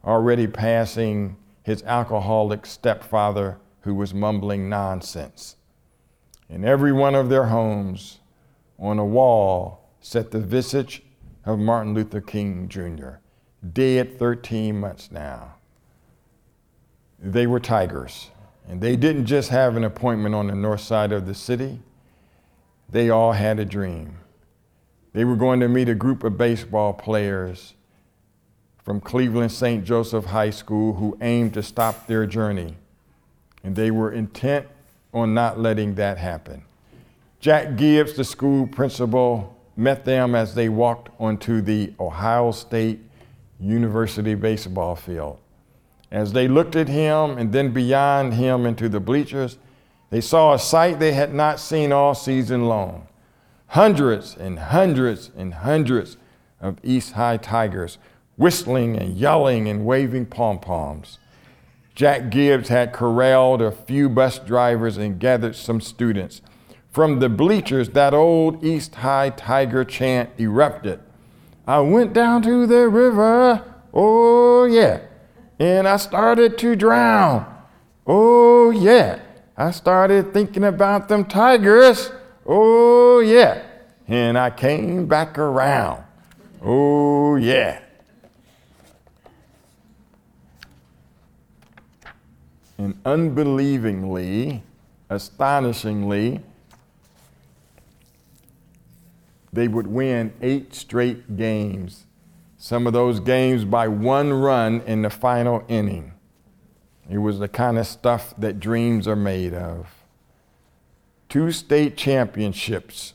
[0.04, 5.54] already passing his alcoholic stepfather who was mumbling nonsense.
[6.48, 8.18] In every one of their homes,
[8.80, 11.04] on a wall, sat the visage
[11.44, 13.18] of Martin Luther King Jr.
[13.72, 15.54] dead 13 months now.
[17.20, 18.30] They were Tigers,
[18.66, 21.78] and they didn't just have an appointment on the north side of the city,
[22.88, 24.16] they all had a dream.
[25.12, 27.74] They were going to meet a group of baseball players
[28.84, 29.84] from Cleveland St.
[29.84, 32.76] Joseph High School who aimed to stop their journey,
[33.64, 34.66] and they were intent
[35.12, 36.62] on not letting that happen.
[37.40, 43.00] Jack Gibbs, the school principal, met them as they walked onto the Ohio State
[43.58, 45.38] University baseball field.
[46.10, 49.58] As they looked at him and then beyond him into the bleachers,
[50.10, 53.06] they saw a sight they had not seen all season long.
[53.70, 56.16] Hundreds and hundreds and hundreds
[56.60, 57.98] of East High Tigers
[58.36, 61.18] whistling and yelling and waving pom poms.
[61.94, 66.40] Jack Gibbs had corralled a few bus drivers and gathered some students.
[66.90, 70.98] From the bleachers, that old East High Tiger chant erupted.
[71.66, 73.62] I went down to the river,
[73.94, 75.00] oh yeah,
[75.60, 77.46] and I started to drown,
[78.06, 79.20] oh yeah.
[79.56, 82.10] I started thinking about them tigers,
[82.50, 83.62] oh yeah,
[84.08, 86.04] and I came back around,
[86.60, 87.80] oh yeah.
[92.76, 94.62] And unbelievingly,
[95.10, 96.40] astonishingly,
[99.52, 102.06] they would win eight straight games,
[102.56, 106.12] some of those games by one run in the final inning.
[107.10, 109.99] It was the kind of stuff that dreams are made of.
[111.30, 113.14] Two state championships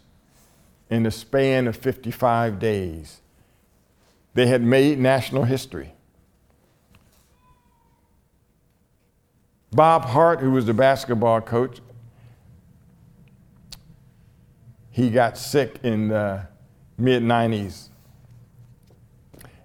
[0.89, 3.21] in the span of 55 days.
[4.33, 5.93] They had made national history.
[9.71, 11.81] Bob Hart, who was the basketball coach,
[14.89, 16.47] he got sick in the
[16.97, 17.89] mid 90s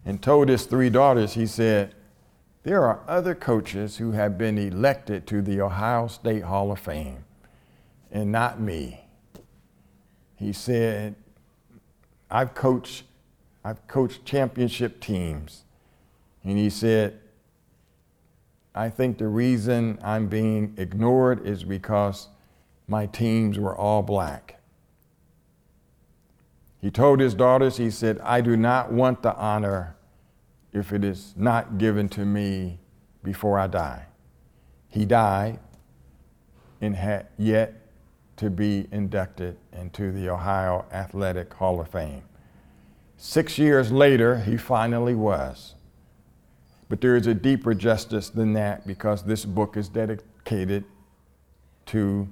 [0.04, 1.94] and told his three daughters, he said,
[2.64, 7.24] There are other coaches who have been elected to the Ohio State Hall of Fame,
[8.10, 9.04] and not me.
[10.36, 11.14] He said,
[12.30, 13.04] I've coached,
[13.64, 15.64] I've coached championship teams.
[16.44, 17.18] And he said,
[18.74, 22.28] I think the reason I'm being ignored is because
[22.86, 24.60] my teams were all black.
[26.80, 29.96] He told his daughters, he said, I do not want the honor
[30.72, 32.78] if it is not given to me
[33.22, 34.06] before I die.
[34.88, 35.58] He died
[36.80, 37.79] and had yet
[38.40, 42.22] to be inducted into the Ohio Athletic Hall of Fame.
[43.16, 45.74] Six years later, he finally was.
[46.88, 50.84] But there is a deeper justice than that because this book is dedicated
[51.86, 52.28] to,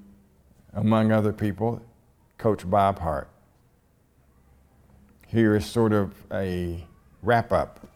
[0.73, 1.81] among other people,
[2.39, 3.29] Coach Bob Hart
[5.29, 6.83] here is sort of a
[7.23, 7.87] wrap up.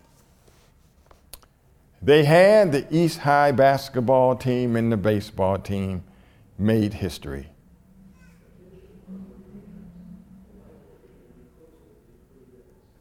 [2.03, 6.05] They had the East High basketball team and the baseball team
[6.59, 7.52] made history.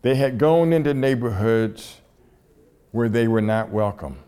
[0.02, 2.02] They had gone into neighborhoods
[2.92, 4.20] where they were not welcome,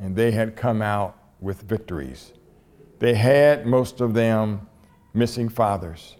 [0.00, 2.32] and they had come out with victories.
[2.98, 4.68] They had, most of them,
[5.12, 6.16] missing fathers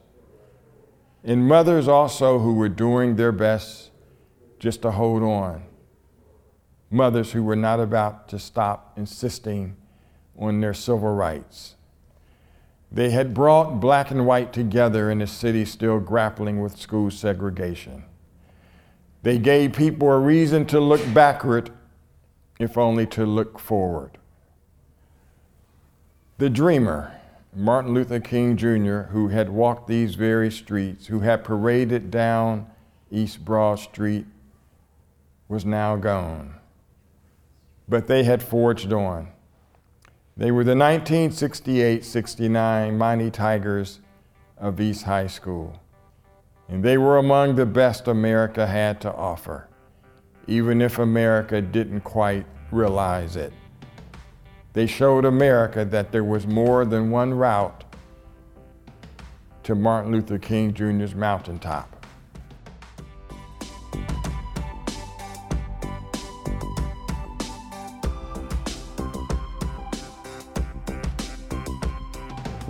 [1.25, 3.91] and mothers also who were doing their best
[4.59, 5.65] just to hold on.
[6.91, 9.77] Mothers who were not about to stop insisting
[10.37, 11.77] on their civil rights.
[12.91, 18.05] They had brought black and white together in a city still grappling with school segregation.
[19.23, 21.71] They gave people a reason to look backward,
[22.59, 24.19] if only to look forward.
[26.39, 27.13] The dreamer
[27.55, 32.67] Martin Luther King Jr., who had walked these very streets, who had paraded down
[33.11, 34.25] East Broad Street,
[35.49, 36.55] was now gone.
[37.87, 39.29] But they had forged on.
[40.35, 44.01] They were the 1968 69 Mighty Tigers
[44.57, 45.82] of East High School.
[46.69, 49.69] And they were among the best America had to offer,
[50.47, 53.53] even if America didn't quite realize it.
[54.73, 57.85] They showed America that there was more than one route
[59.65, 61.92] to Martin Luther King Jr.'s mountaintop.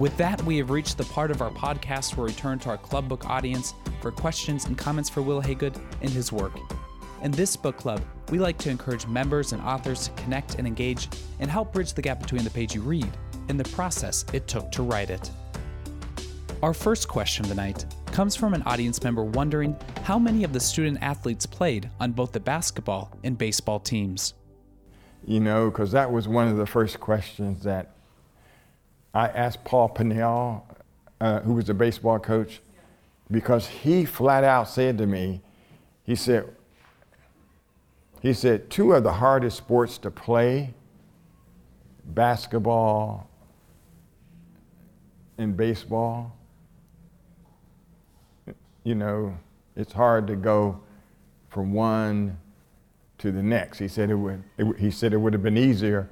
[0.02, 2.76] With that, we have reached the part of our podcast where we turn to our
[2.76, 6.58] club book audience for questions and comments for Wil Haygood and his work.
[7.22, 11.08] In this book club, we like to encourage members and authors to connect and engage
[11.38, 13.08] and help bridge the gap between the page you read
[13.48, 15.30] and the process it took to write it.
[16.64, 20.98] Our first question tonight comes from an audience member wondering how many of the student
[21.00, 24.34] athletes played on both the basketball and baseball teams.
[25.24, 27.94] You know, because that was one of the first questions that
[29.14, 30.62] I asked Paul Pinnell,
[31.20, 32.60] uh, who was a baseball coach,
[33.30, 35.40] because he flat out said to me,
[36.04, 36.48] he said,
[38.20, 40.74] he said, two of the hardest sports to play,
[42.04, 43.28] basketball
[45.38, 46.36] and baseball,
[48.84, 49.36] you know,
[49.76, 50.80] it's hard to go
[51.48, 52.38] from one
[53.18, 53.78] to the next.
[53.78, 56.08] He said it would, it, he said it would have been easier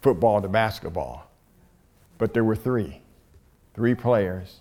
[0.00, 1.29] football to basketball.
[2.20, 3.00] But there were three,
[3.74, 4.60] three players.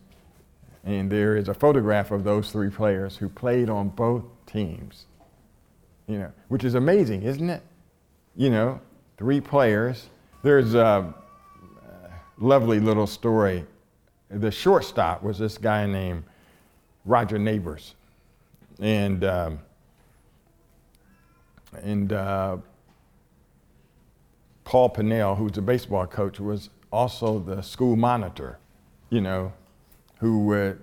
[0.86, 5.06] And there is a photograph of those three players who played on both teams.
[6.08, 7.62] You know, which is amazing, isn't it?
[8.38, 8.80] You know,
[9.18, 10.08] three players.
[10.42, 11.14] There's a
[12.38, 13.66] lovely little story.
[14.30, 16.24] The shortstop was this guy named
[17.04, 17.94] Roger Neighbors.
[18.80, 19.60] And, um,
[21.84, 22.58] and uh,
[24.64, 28.58] Paul Pinnell, who's a baseball coach, was also the school monitor,
[29.10, 29.54] you know,
[30.20, 30.80] who would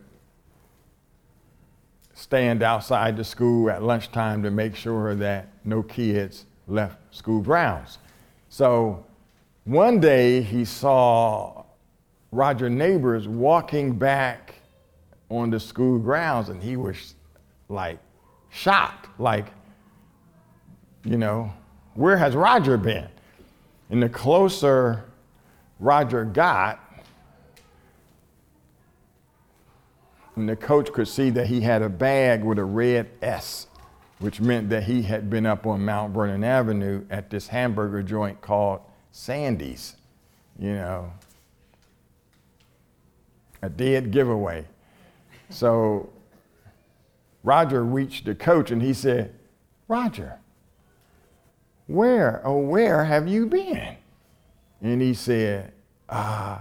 [2.15, 7.99] stand outside the school at lunchtime to make sure that no kids left school grounds.
[8.49, 9.05] So
[9.65, 11.65] one day he saw
[12.33, 14.55] Roger Neighbors walking back
[15.29, 17.15] on the school grounds and he was
[17.69, 17.99] like
[18.51, 19.47] shocked, like,
[21.05, 21.53] you know,
[21.95, 23.09] where has Roger been?
[23.91, 25.05] And the closer
[25.79, 26.81] Roger got,
[30.35, 33.67] and the coach could see that he had a bag with a red S,
[34.19, 38.41] which meant that he had been up on Mount Vernon Avenue at this hamburger joint
[38.41, 38.81] called
[39.13, 39.97] Sandy's,
[40.59, 41.13] you know,
[43.63, 44.67] a dead giveaway.
[45.51, 46.11] So
[47.43, 49.35] Roger reached the coach and he said,
[49.89, 50.39] Roger,
[51.87, 53.97] where, oh, where have you been?
[54.83, 55.73] And he said,
[56.09, 56.59] uh,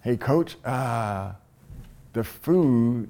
[0.00, 1.32] hey, coach, uh,
[2.12, 3.08] the food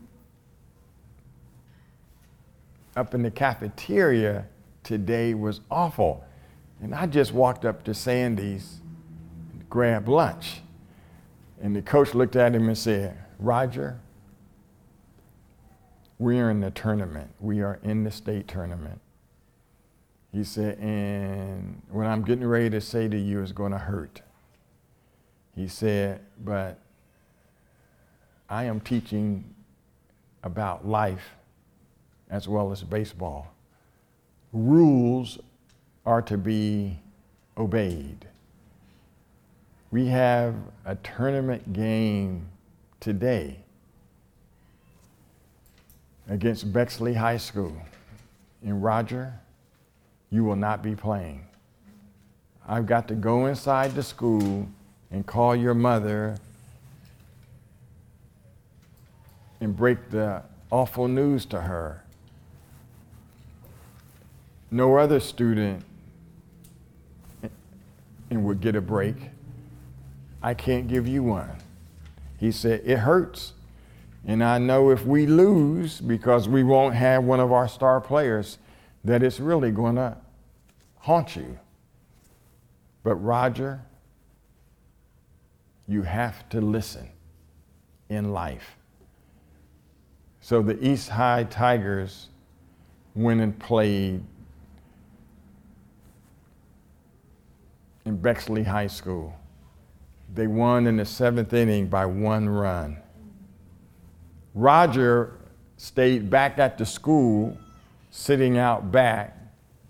[2.95, 4.47] up in the cafeteria
[4.83, 6.25] today was awful.
[6.81, 8.81] And I just walked up to Sandy's
[9.53, 10.61] and grabbed lunch.
[11.61, 13.99] And the coach looked at him and said, Roger,
[16.19, 17.31] we are in the tournament.
[17.41, 19.01] We are in the state tournament.
[20.33, 24.23] He said, and what I'm getting ready to say to you is going to hurt.
[25.55, 26.79] He said, but
[28.49, 29.45] I am teaching
[30.43, 31.35] about life
[32.31, 33.53] as well as baseball.
[34.55, 35.39] Rules
[36.07, 36.99] are to be
[37.59, 38.27] obeyed.
[39.91, 40.55] We have
[40.87, 42.49] a tournament game
[43.01, 43.59] today
[46.29, 47.77] against Bexley High School.
[48.63, 49.35] in Roger,
[50.33, 51.45] you will not be playing.
[52.67, 54.67] I've got to go inside the school
[55.11, 56.37] and call your mother
[59.61, 62.03] and break the awful news to her.
[64.71, 65.85] No other student
[68.31, 69.17] and would get a break.
[70.43, 71.51] I can't give you one.
[72.39, 73.53] He said, It hurts.
[74.25, 78.57] And I know if we lose because we won't have one of our star players,
[79.05, 80.17] that it's really going to
[81.03, 81.59] haunt you.
[83.03, 83.81] But Roger,
[85.89, 87.09] you have to listen
[88.09, 88.77] in life.
[90.41, 92.29] So the East High Tigers
[93.15, 94.23] went and played
[98.05, 99.35] in Bexley High School.
[100.33, 102.99] They won in the seventh inning by one run.
[104.55, 105.37] Roger
[105.77, 107.59] stayed back at the school,
[108.11, 109.37] sitting out back.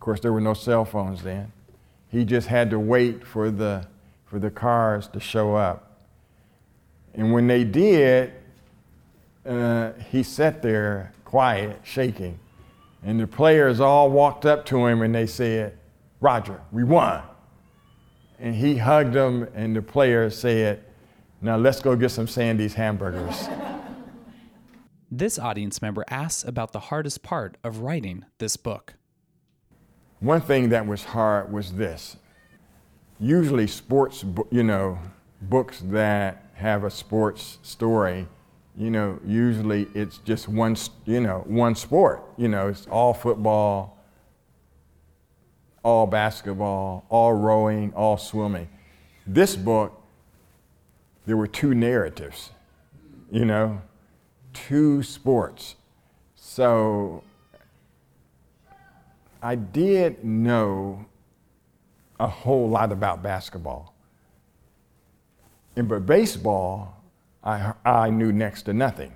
[0.03, 1.53] Of course, there were no cell phones then.
[2.09, 3.86] He just had to wait for the,
[4.24, 5.96] for the cars to show up.
[7.14, 8.32] And when they did,
[9.46, 12.40] uh, he sat there quiet, shaking.
[13.05, 15.78] And the players all walked up to him and they said,
[16.20, 17.22] Roger, we won.
[18.40, 20.82] And he hugged them, and the players said,
[21.40, 23.48] Now let's go get some Sandy's hamburgers.
[25.14, 28.94] This audience member asks about the hardest part of writing this book.
[30.23, 32.16] One thing that was hard was this.
[33.18, 35.01] Usually, sports, you know,
[35.41, 38.29] books that have a sports story,
[38.77, 42.23] you know, usually it's just one, you know, one sport.
[42.37, 43.99] You know, it's all football,
[45.83, 48.68] all basketball, all rowing, all swimming.
[49.27, 50.01] This book,
[51.27, 52.51] there were two narratives,
[53.29, 53.83] you know.
[54.53, 55.75] two sports.
[56.37, 57.25] So
[59.43, 61.05] I did know
[62.20, 63.95] a whole lot about basketball.
[65.74, 67.03] And but baseball,
[67.43, 69.12] I, I knew next to nothing.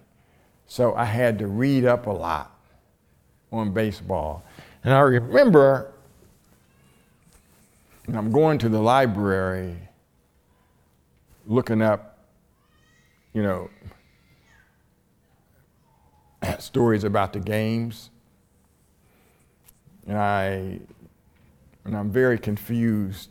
[0.67, 2.59] So I had to read up a lot
[3.53, 4.43] on baseball.
[4.83, 5.93] And I remember
[8.07, 9.77] and I'm going to the library
[11.47, 12.19] looking up,
[13.33, 13.69] you know,
[16.59, 18.11] stories about the games.
[20.07, 20.81] And I
[21.85, 23.31] and I'm very confused.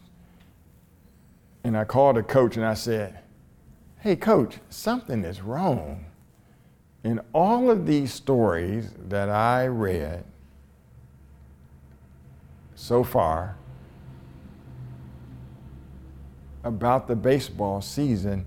[1.64, 3.20] And I called a coach and I said,
[4.00, 6.06] Hey coach, something is wrong.
[7.04, 10.24] In all of these stories that I read
[12.76, 13.58] so far
[16.64, 18.46] about the baseball season,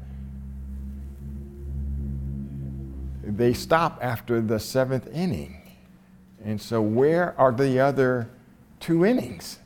[3.22, 5.57] they stop after the seventh inning.
[6.44, 8.28] And so, where are the other
[8.80, 9.58] two innings?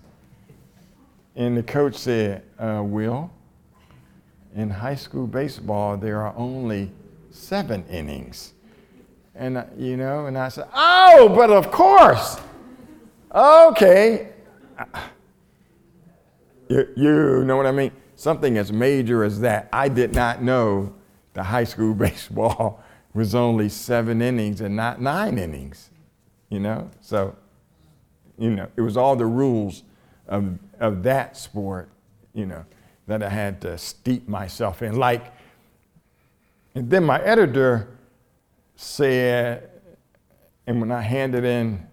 [1.37, 3.31] And the coach said, uh, Wil,
[4.55, 6.91] in high school baseball, there are only
[7.31, 8.53] seven innings.
[9.35, 12.39] And, uh, you know, and I said, Oh, but of course.
[13.35, 14.29] Okay.
[16.69, 17.93] You, you know what I mean?
[18.17, 19.69] Something as major as that.
[19.73, 20.95] I did not know
[21.35, 22.83] the high school baseball
[23.15, 25.91] was only seven innings and not nine innings,
[26.53, 26.91] you know?
[27.01, 27.35] So,
[28.39, 29.85] you know, it was all the rules
[30.29, 31.89] of, of that sport,
[32.35, 32.67] you know,
[33.07, 34.97] that I had to steep myself in.
[34.97, 35.33] Like,
[36.75, 37.97] and then my editor
[38.77, 39.71] said,
[40.67, 41.87] and when I handed in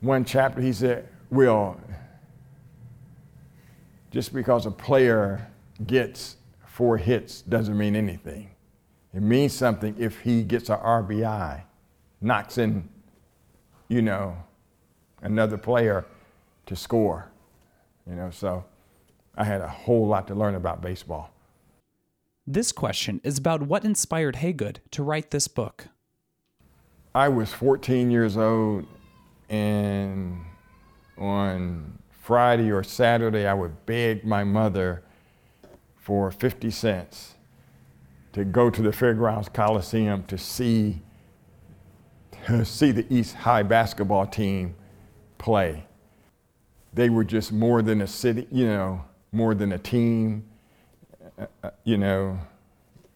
[0.00, 1.80] one chapter, he said, Well,
[4.10, 5.48] just because a player
[5.86, 6.36] gets
[6.66, 8.50] four hits doesn't mean anything.
[9.14, 11.62] It means something if he gets an RBI,
[12.20, 12.88] knocks in,
[13.88, 14.36] you know,
[15.22, 16.04] another player
[16.66, 17.30] to score.
[18.08, 18.64] You know, so
[19.36, 21.30] I had a whole lot to learn about baseball.
[22.46, 25.88] This question is about what inspired Haygood to write this book.
[27.14, 28.86] I was 14 years old,
[29.48, 30.40] and
[31.18, 35.02] on Friday or Saturday, I would beg my mother
[35.96, 37.34] for 50 cents
[38.32, 41.02] to go to the Fairgrounds Coliseum to see,
[42.64, 44.74] see the East High basketball team
[45.38, 45.84] play.
[46.94, 50.44] They were just more than a city, you know, more than a team,
[51.38, 52.38] uh, uh, you know,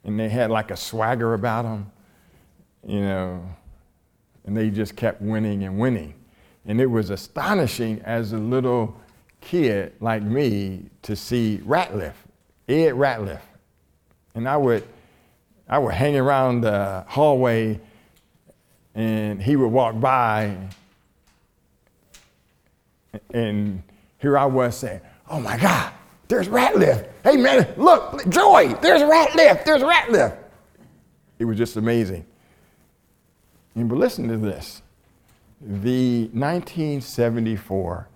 [0.05, 1.91] and they had like a swagger about them,
[2.87, 3.45] you know,
[4.45, 6.14] and they just kept winning and winning.
[6.66, 9.01] And it was astonishing as a little
[9.41, 12.14] kid like me to see Ratliff,
[12.68, 13.41] Ed Ratliff.
[14.35, 14.87] And I would,
[15.68, 17.80] I would hang around the hallway
[18.95, 20.57] and he would walk by
[23.32, 23.82] and
[24.18, 25.93] here I was saying, oh my God,
[26.28, 27.09] there's Ratliff.
[27.24, 30.36] Hey man, look, Joy, there's Ratliff, there's Ratliff.
[31.38, 32.24] It was just amazing.
[33.74, 34.82] And but listen to this.
[35.61, 38.09] The 1974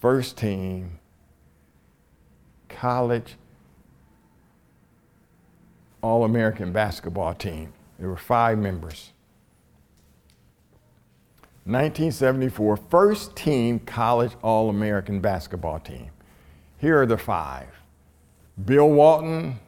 [0.00, 0.98] first team
[2.68, 3.36] college
[6.02, 7.72] All American basketball team.
[7.98, 9.13] There were five members.
[11.66, 16.10] 1974 first team college All American basketball team.
[16.78, 17.68] Here are the five
[18.62, 19.58] Bill Walton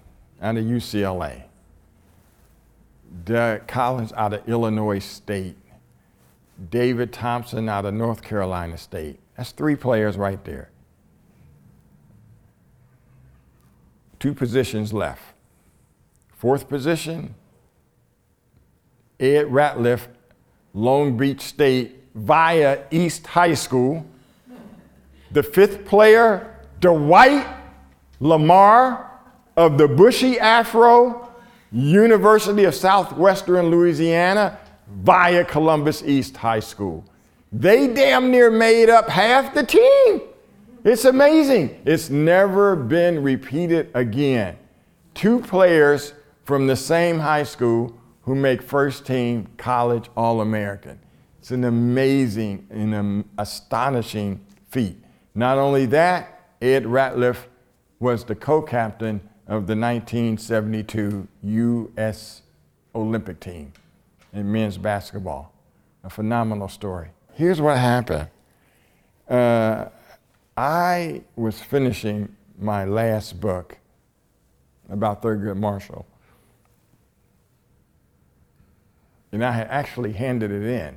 [0.43, 1.45] out of UCLA,
[3.25, 5.57] Doug Collins out of Illinois State,
[6.71, 9.19] David Thompson out of North Carolina State.
[9.37, 10.71] That's three players right there.
[14.19, 15.23] Two positions left.
[16.37, 17.35] Fourth position,
[19.19, 20.09] Ed Ratliff,
[20.77, 24.05] Long Beach State via East High School.
[25.33, 27.47] The fifth player, Dwight
[28.21, 29.11] Lamar
[29.57, 31.33] of the Bushy Afro,
[31.73, 34.59] University of Southwestern Louisiana
[35.03, 37.07] via Columbus East High School.
[37.51, 40.21] They damn near made up half the team.
[40.85, 41.81] It's amazing.
[41.87, 44.59] It's never been repeated again.
[45.15, 46.13] Two players
[46.45, 50.99] from the same high school who make first team college All American.
[51.39, 54.99] It's an amazing and an astonishing feat.
[55.35, 57.45] Not only that, Ed Ratliff
[58.01, 62.43] was the co captain of the 1972 U.S.
[62.97, 63.73] Olympic team
[64.33, 65.53] in men's basketball.
[66.03, 67.11] A phenomenal story.
[67.33, 68.29] Here's what happened.
[69.29, 69.87] Uh,
[70.57, 73.79] I was finishing my last book
[74.89, 76.07] about Thurgood Marshall.
[79.37, 80.97] And I had actually handed it in.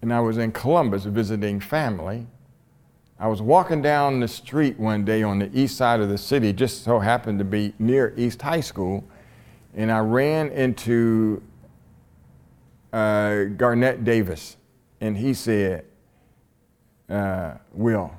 [0.00, 2.28] And I was in Columbus visiting family.
[3.18, 6.52] I was walking down the street one day on the east side of the city,
[6.52, 9.02] just so happened to be near East High School,
[9.74, 11.42] and I ran into
[12.92, 14.56] uh, Garnett Davis,
[15.00, 15.84] and he said,
[17.08, 18.12] uh, Wil,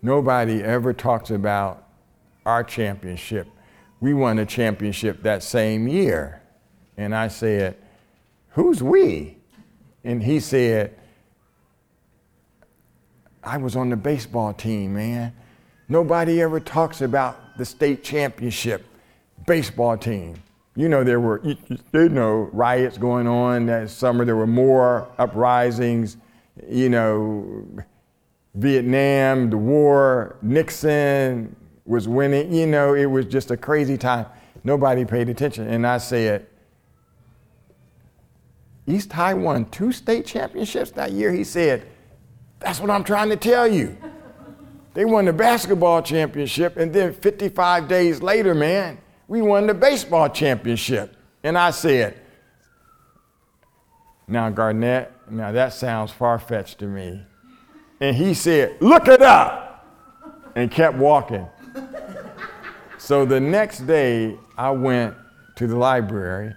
[0.00, 1.88] nobody ever talks about
[2.46, 3.48] our championship.
[3.98, 6.41] We won a championship that same year.
[6.96, 7.76] And I said,
[8.50, 9.38] Who's we?
[10.04, 10.94] And he said,
[13.42, 15.32] I was on the baseball team, man.
[15.88, 18.84] Nobody ever talks about the state championship
[19.46, 20.36] baseball team.
[20.74, 21.56] You know, there were, you,
[22.08, 24.24] know, riots going on that summer.
[24.24, 26.16] There were more uprisings,
[26.68, 27.66] you know,
[28.54, 32.54] Vietnam, the war, Nixon was winning.
[32.54, 34.26] You know, it was just a crazy time.
[34.64, 35.66] Nobody paid attention.
[35.68, 36.46] And I said,
[38.86, 41.32] East High won two state championships that year.
[41.32, 41.86] He said,
[42.58, 43.96] That's what I'm trying to tell you.
[44.94, 50.28] They won the basketball championship, and then 55 days later, man, we won the baseball
[50.28, 51.16] championship.
[51.42, 52.20] And I said,
[54.26, 57.22] Now, Garnett, now that sounds far fetched to me.
[58.00, 59.86] And he said, Look it up,
[60.54, 61.46] and kept walking.
[62.98, 65.14] so the next day, I went
[65.56, 66.54] to the library,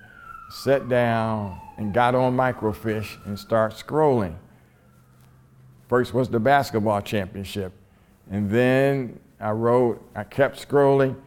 [0.55, 4.33] sat down, and got on microfiche and start scrolling.
[5.89, 7.73] First was the basketball championship.
[8.31, 11.17] And then I wrote, I kept scrolling,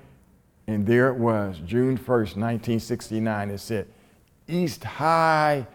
[0.67, 3.51] and there it was, June 1st, 1969.
[3.51, 3.87] It said,
[4.49, 5.67] East High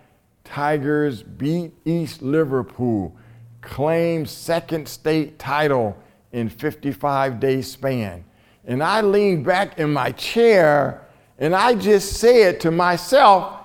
[0.43, 3.15] Tigers beat East Liverpool,
[3.61, 5.95] claim second state title
[6.31, 8.25] in 55 day span.
[8.65, 11.02] And I leaned back in my chair
[11.43, 13.59] and I just said to myself,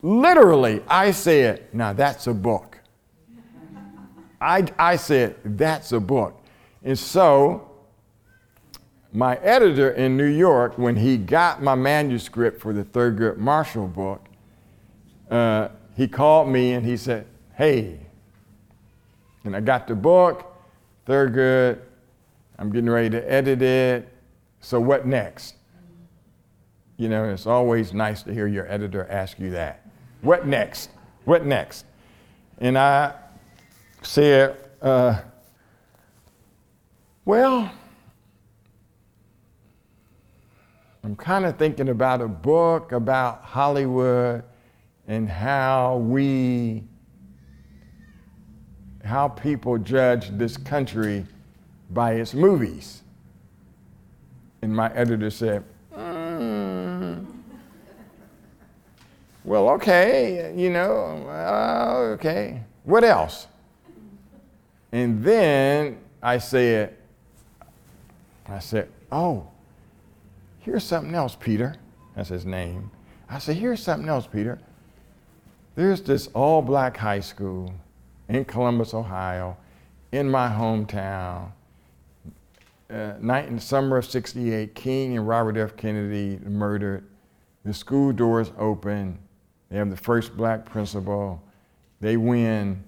[0.00, 2.80] Literally, I said, now that's a book.
[4.40, 6.42] I, I said, that's a book.
[6.82, 7.70] And so,
[9.12, 14.26] my editor in New York, when he got my manuscript for the Thurgood Marshall book,
[15.30, 18.00] uh, he called me and he said, Hey,
[19.44, 20.50] and I got the book,
[21.06, 21.80] Thurgood,
[22.58, 24.08] I'm getting ready to edit it.
[24.60, 25.56] So, what next?
[27.00, 29.88] You know, it's always nice to hear your editor ask you that.
[30.20, 30.90] What next?
[31.24, 31.86] What next?
[32.58, 33.14] And I
[34.02, 35.18] said, uh,
[37.24, 37.72] Well,
[41.02, 44.44] I'm kind of thinking about a book about Hollywood
[45.08, 46.84] and how we,
[49.06, 51.24] how people judge this country
[51.88, 53.00] by its movies.
[54.60, 55.64] And my editor said,
[59.44, 62.62] Well, okay, you know, uh, okay.
[62.84, 63.46] What else?
[64.92, 66.96] And then I said,
[68.46, 69.48] I said, oh,
[70.58, 71.74] here's something else, Peter.
[72.14, 72.90] That's his name.
[73.28, 74.58] I said, here's something else, Peter.
[75.74, 77.72] There's this all black high school
[78.28, 79.56] in Columbus, Ohio,
[80.12, 81.52] in my hometown.
[82.90, 85.76] Uh, night in the summer of 68, King and Robert F.
[85.76, 87.06] Kennedy murdered.
[87.64, 89.18] The school doors open
[89.70, 91.42] they have the first black principal.
[92.00, 92.82] They win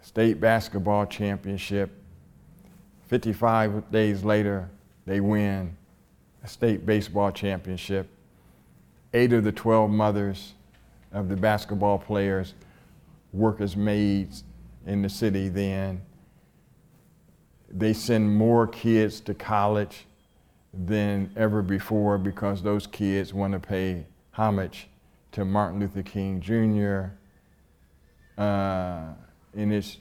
[0.00, 1.90] state basketball championship.
[3.08, 4.70] 55 days later,
[5.04, 5.76] they win
[6.44, 8.08] a state baseball championship.
[9.12, 10.54] Eight of the 12 mothers
[11.12, 12.54] of the basketball players
[13.32, 14.44] work as maids
[14.86, 16.00] in the city then.
[17.68, 20.06] They send more kids to college
[20.72, 24.88] than ever before because those kids want to pay homage
[25.32, 27.06] to Martin Luther King Jr.
[28.38, 29.14] Uh,
[29.56, 29.96] and it's,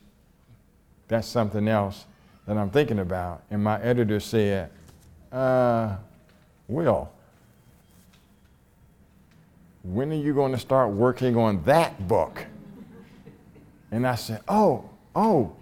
[1.08, 2.06] that's something else
[2.46, 3.44] that I'm thinking about.
[3.50, 4.70] And my editor said,
[5.32, 5.96] uh,
[6.68, 7.10] Wil,
[9.84, 12.46] when are you going to start working on that book?
[13.92, 15.56] And I said, Oh, oh,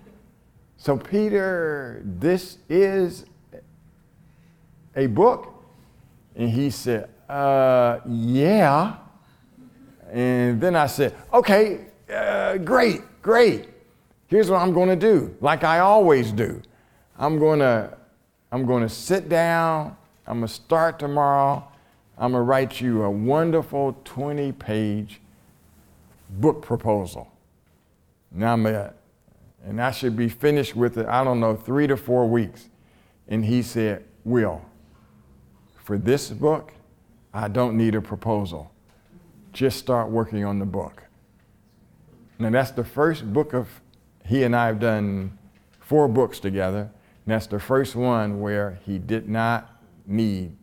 [0.77, 3.25] so Peter, this is
[4.95, 5.53] a book?
[6.35, 8.97] And he said, uh, yeah.
[10.11, 13.69] And then I said, okay, uh, great, great.
[14.27, 16.61] Here's what I'm going to do, like I always do.
[17.17, 17.97] I'm going to,
[18.51, 19.97] I'm going to sit down.
[20.27, 21.67] I'm going to start tomorrow.
[22.17, 25.19] I'm going to write you a wonderful 20 page
[26.29, 27.31] book proposal.
[28.31, 28.95] Now I'm at,
[29.65, 32.69] and I should be finished with it, I don't know, three to four weeks.
[33.27, 34.63] And he said, Wil,
[35.83, 36.73] for this book,
[37.33, 38.71] I don't need a proposal.
[39.53, 41.03] Just start working on the book.
[42.39, 43.81] Now, that's the first book of,
[44.25, 45.37] he and I have done
[45.79, 46.91] four books together.
[47.25, 50.57] And that's the first one where he did not need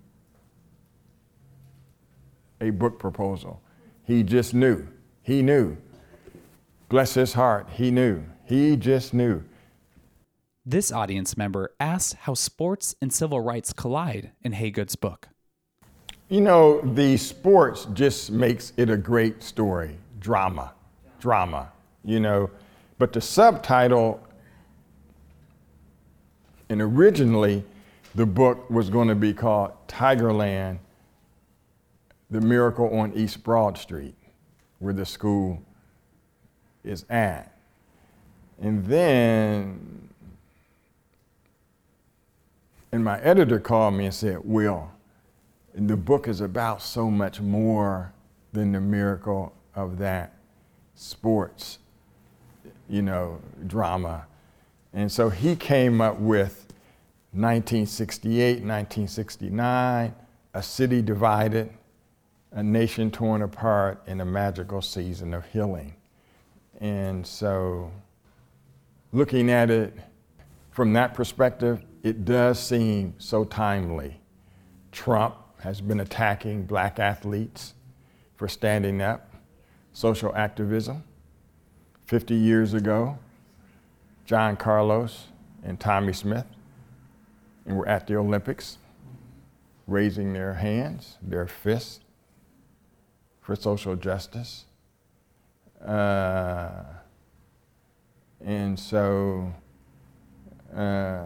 [2.61, 3.63] a book proposal.
[4.05, 4.87] He just knew.
[5.23, 5.77] He knew.
[6.89, 7.69] Bless his heart.
[7.73, 8.25] He knew.
[8.45, 9.43] He just knew.
[10.67, 15.30] This audience member asks how sports and civil rights collide in Haygood's book.
[16.31, 19.97] You know, the sports just makes it a great story.
[20.21, 20.73] Drama,
[21.19, 21.73] drama,
[22.05, 22.51] you know.
[22.99, 24.23] But the subtitle,
[26.69, 27.65] and originally
[28.15, 30.79] the book was going to be called Tigerland
[32.31, 34.15] The Miracle on East Broad Street,
[34.79, 35.61] where the school
[36.85, 37.57] is at.
[38.61, 40.11] And then,
[42.93, 44.93] and my editor called me and said, Wil,
[45.89, 48.13] the book is about so much more
[48.53, 50.35] than the miracle of that
[50.95, 51.79] sports,
[52.89, 54.27] you know, drama.
[54.93, 56.67] And so he came up with
[57.33, 60.15] 1968, 1969,
[60.53, 61.71] A City Divided,
[62.53, 65.95] A Nation Torn Apart, and a Magical Season of Healing.
[66.81, 67.91] And so,
[69.13, 69.97] looking at it
[70.73, 74.19] from that perspective, it does seem so timely.
[74.91, 77.75] Trump has been attacking black athletes
[78.37, 79.35] for standing up,
[79.93, 81.05] social activism.
[82.07, 83.19] 50 years ago,
[84.25, 85.27] John Carlos
[85.63, 86.47] and Tommie Smith
[87.67, 88.79] were at the Olympics
[89.87, 92.01] raising their hands, their fists
[93.41, 94.65] for social justice.
[95.85, 96.83] Uh,
[98.45, 99.53] and so
[100.75, 101.25] uh,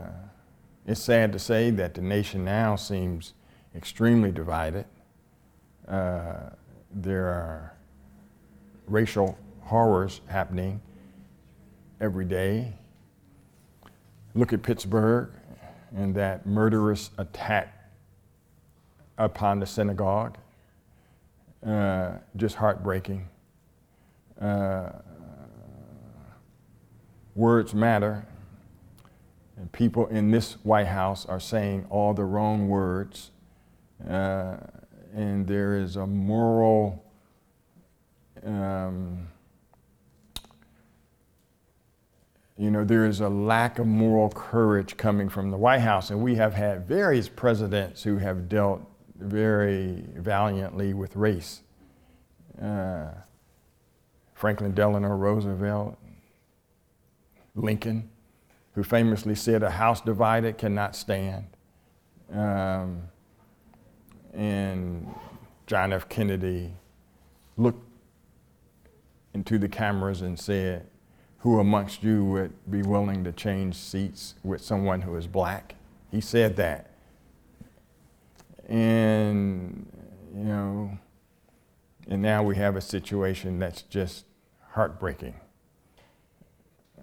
[0.87, 3.35] it's sad to say that the nation now seems
[3.75, 4.87] extremely divided.
[5.89, 6.51] Uh,
[6.93, 7.77] there are
[8.87, 10.81] racial horrors happening
[12.01, 12.73] every day.
[14.35, 15.31] Look at Pittsburgh
[15.95, 17.91] and that murderous attack
[19.19, 20.37] upon the synagogue.
[21.65, 23.29] Uh, just heartbreaking.
[24.41, 24.91] Uh,
[27.35, 28.27] words matter.
[29.57, 33.31] And people in this White House are saying all the wrong words.
[34.09, 34.57] Uh,
[35.15, 37.05] and there is a moral
[38.45, 39.29] um,
[42.57, 46.23] you know, there is a lack of moral courage coming from the White House, and
[46.23, 48.81] we have had various presidents who have dealt
[49.17, 51.63] very valiantly with race.
[52.61, 53.09] Uh,
[54.35, 55.99] Franklin Delano Roosevelt,
[57.57, 58.09] Lincoln,
[58.73, 61.47] who famously said, A house divided cannot stand.
[62.33, 63.03] Um,
[64.35, 65.15] and
[65.67, 66.09] John F.
[66.09, 66.73] Kennedy
[67.57, 67.89] looked
[69.33, 70.87] into the cameras and said,
[71.39, 75.77] Who amongst you would be willing to change seats with someone who is black?
[76.11, 76.91] He said that.
[78.69, 79.87] And,
[80.35, 80.99] you know,
[82.09, 84.25] and now we have a situation that's just
[84.71, 85.35] heartbreaking.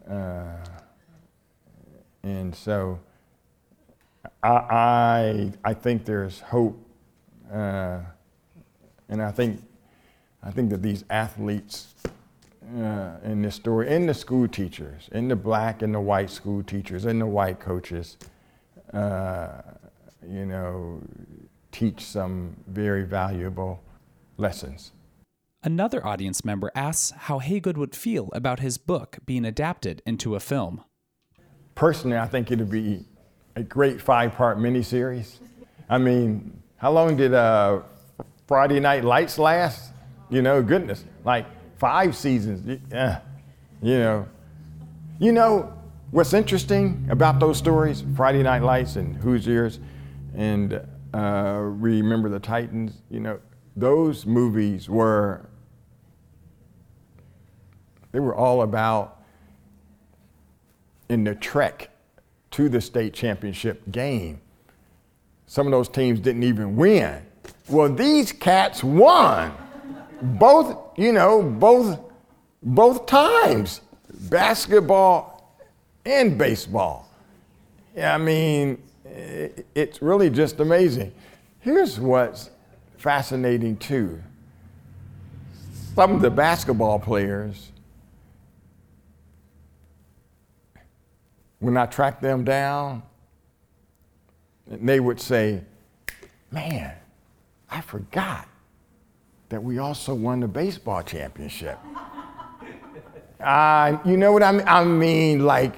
[0.09, 0.57] Uh,
[2.23, 2.99] and so
[4.43, 6.77] I, I, I think there's hope
[7.51, 7.99] uh,
[9.09, 9.61] and I think,
[10.41, 11.93] I think that these athletes
[12.77, 16.63] uh, in this story, and the school teachers, and the black and the white school
[16.63, 18.17] teachers, and the white coaches,
[18.93, 19.61] uh,
[20.27, 21.01] you know,
[21.71, 23.81] teach some very valuable
[24.37, 24.91] lessons.
[25.63, 30.39] Another audience member asks how Haygood would feel about his book being adapted into a
[30.39, 30.83] film.
[31.75, 33.05] Personally, I think it'd be
[33.55, 35.37] a great five part miniseries.
[35.89, 37.81] I mean, how long did uh,
[38.47, 39.93] Friday Night Lights last?
[40.31, 41.45] You know, goodness, like
[41.77, 42.79] five seasons.
[42.91, 43.19] Yeah,
[43.83, 44.27] you know.
[45.19, 45.71] You know
[46.09, 49.79] what's interesting about those stories, Friday Night Lights and Hoosiers,
[50.35, 50.81] and
[51.13, 52.93] uh, Remember the Titans.
[53.11, 53.39] You know,
[53.75, 55.47] those movies were
[58.11, 59.21] they were all about
[61.09, 61.91] in the trek
[62.49, 64.41] to the state championship game
[65.51, 67.21] some of those teams didn't even win.
[67.67, 69.51] Well, these cats won.
[70.21, 71.99] Both, you know, both
[72.63, 73.81] both times.
[74.29, 75.59] Basketball
[76.05, 77.09] and baseball.
[78.01, 81.11] I mean, it's really just amazing.
[81.59, 82.49] Here's what's
[82.97, 84.23] fascinating too.
[85.95, 87.73] Some of the basketball players,
[91.59, 93.03] when I track them down,
[94.71, 95.61] and they would say,
[96.49, 96.93] Man,
[97.69, 98.47] I forgot
[99.49, 101.77] that we also won the baseball championship.
[103.41, 104.67] Uh, you know what I mean?
[104.67, 105.73] I mean, like,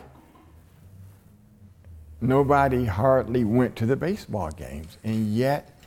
[2.19, 5.79] nobody hardly went to the baseball games, and yet,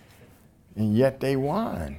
[0.75, 1.99] and yet they won.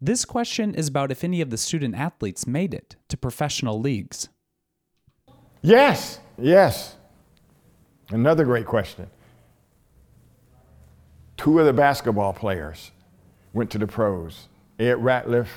[0.00, 4.30] This question is about if any of the student athletes made it to professional leagues.
[5.60, 6.96] Yes, yes.
[8.08, 9.10] Another great question.
[11.42, 12.92] Two of the basketball players
[13.52, 14.46] went to the pros.
[14.78, 15.48] Ed Ratliff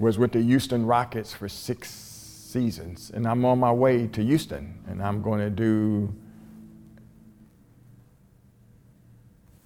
[0.00, 4.82] was with the Houston Rockets for six seasons, and I'm on my way to Houston,
[4.88, 6.12] and I'm going to do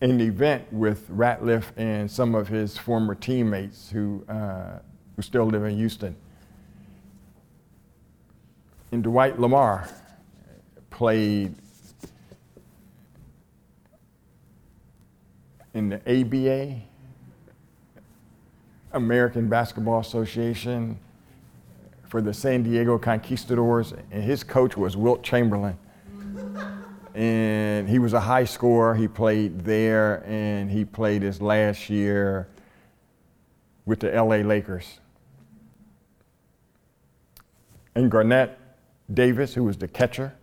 [0.03, 4.81] an event with Ratliff and some of his former teammates who, uh,
[5.17, 6.15] who still live in Houston.
[8.93, 9.89] And Dwight Lamar
[10.91, 11.55] played
[15.79, 16.81] in the ABA,
[18.93, 20.99] American Basketball Association,
[22.09, 25.79] for the San Diego Conquistadors, and his coach was Wilt Chamberlain
[27.15, 28.95] and he was a high scorer.
[28.95, 32.49] He played there, and he played his last year
[33.87, 34.99] with the LA Lakers.
[37.95, 38.59] And Garnett
[39.13, 40.35] Davis, who was the catcher,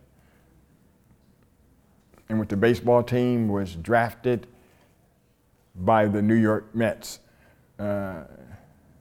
[2.28, 4.46] and with the baseball team, was drafted
[5.78, 7.20] by the New York Mets,
[7.78, 8.24] uh,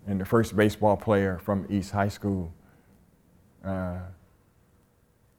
[0.08, 2.54] and the first baseball player from East High School.
[3.64, 3.98] Uh,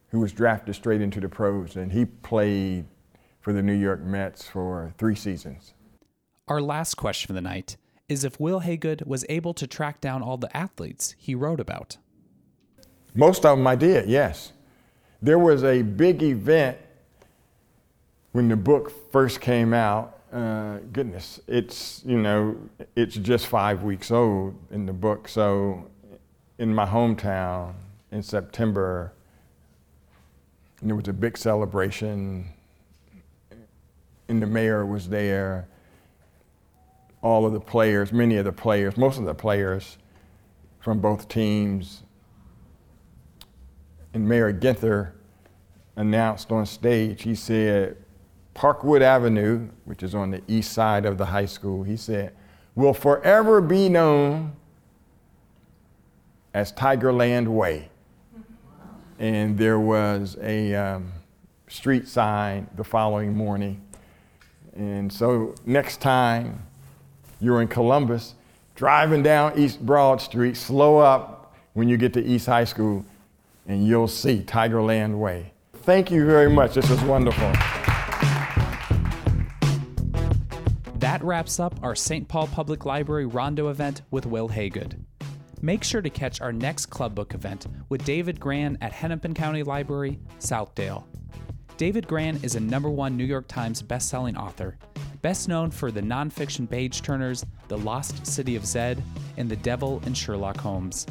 [0.09, 2.85] who was drafted straight into the pros, and he played
[3.39, 5.73] for the New York Mets for three seasons.
[6.47, 7.77] Our last question for the night
[8.07, 11.97] is if Wil Haygood was able to track down all the athletes he wrote about.
[13.13, 14.53] Most of them I did, yes.
[15.21, 16.77] There was a big event
[18.31, 20.16] when the book first came out.
[20.31, 22.57] Uh, goodness, it's, you know,
[22.97, 25.29] it's just five weeks old in the book.
[25.29, 25.89] So
[26.57, 27.73] in my hometown
[28.11, 29.13] in September,
[30.81, 32.49] there was a big celebration,
[34.27, 35.67] and the mayor was there.
[37.21, 39.97] All of the players, many of the players, most of the players
[40.79, 42.03] from both teams,
[44.13, 45.11] and Mayor Ginther
[45.95, 47.97] announced on stage, he said,
[48.57, 52.33] Parkwood Avenue, which is on the east side of the high school, he said,
[52.75, 54.53] will forever be known
[56.53, 57.89] as Tigerland Way
[59.19, 61.11] and there was a um,
[61.67, 63.81] street sign the following morning.
[64.75, 66.65] And so next time
[67.39, 68.35] you're in Columbus,
[68.75, 73.05] driving down East Broad Street, slow up when you get to East High School,
[73.67, 75.51] and you'll see Tigerland Way.
[75.73, 76.75] Thank you very much.
[76.75, 77.51] This was wonderful.
[81.27, 82.25] Wraps up our St.
[82.25, 84.97] Paul Public Library Rondo event with Wil Haygood.
[85.61, 89.61] Make sure to catch our next Club Book event with David Grann at Hennepin County
[89.61, 91.03] Library, Southdale.
[91.75, 94.77] David Grann is a number one New York Times bestselling author,
[95.21, 99.03] best known for the nonfiction page turners The Lost City of Zed
[99.35, 101.05] and The Devil and Sherlock Holmes.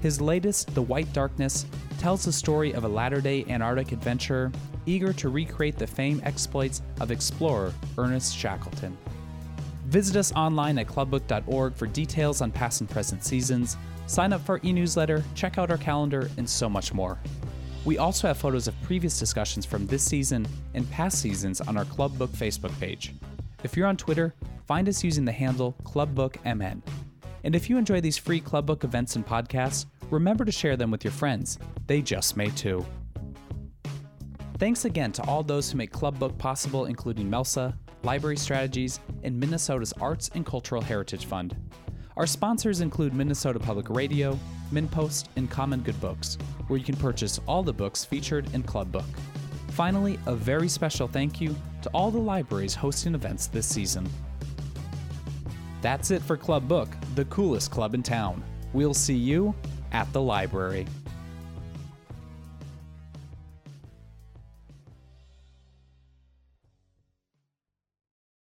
[0.00, 1.66] His latest, The White Darkness,
[1.98, 4.50] tells the story of a latter day Antarctic adventurer
[4.86, 8.96] eager to recreate the famed exploits of explorer Ernest Shackleton.
[9.88, 14.56] Visit us online at clubbook.org for details on past and present seasons, sign up for
[14.56, 17.18] our e newsletter, check out our calendar, and so much more.
[17.86, 21.86] We also have photos of previous discussions from this season and past seasons on our
[21.86, 23.14] Clubbook Facebook page.
[23.64, 24.34] If you're on Twitter,
[24.66, 26.82] find us using the handle ClubBookMN.
[27.44, 31.02] And if you enjoy these free Clubbook events and podcasts, remember to share them with
[31.02, 31.58] your friends.
[31.86, 32.84] They just may too.
[34.58, 37.74] Thanks again to all those who make Clubbook possible, including Melsa,
[38.08, 41.54] Library Strategies, and Minnesota's Arts and Cultural Heritage Fund.
[42.16, 44.38] Our sponsors include Minnesota Public Radio,
[44.72, 46.38] MinnPost, and Common Good Books,
[46.68, 49.04] where you can purchase all the books featured in Club Book.
[49.72, 54.08] Finally, a very special thank you to all the libraries hosting events this season.
[55.82, 58.42] That's it for Club Book, the coolest club in town.
[58.72, 59.54] We'll see you
[59.92, 60.86] at the library.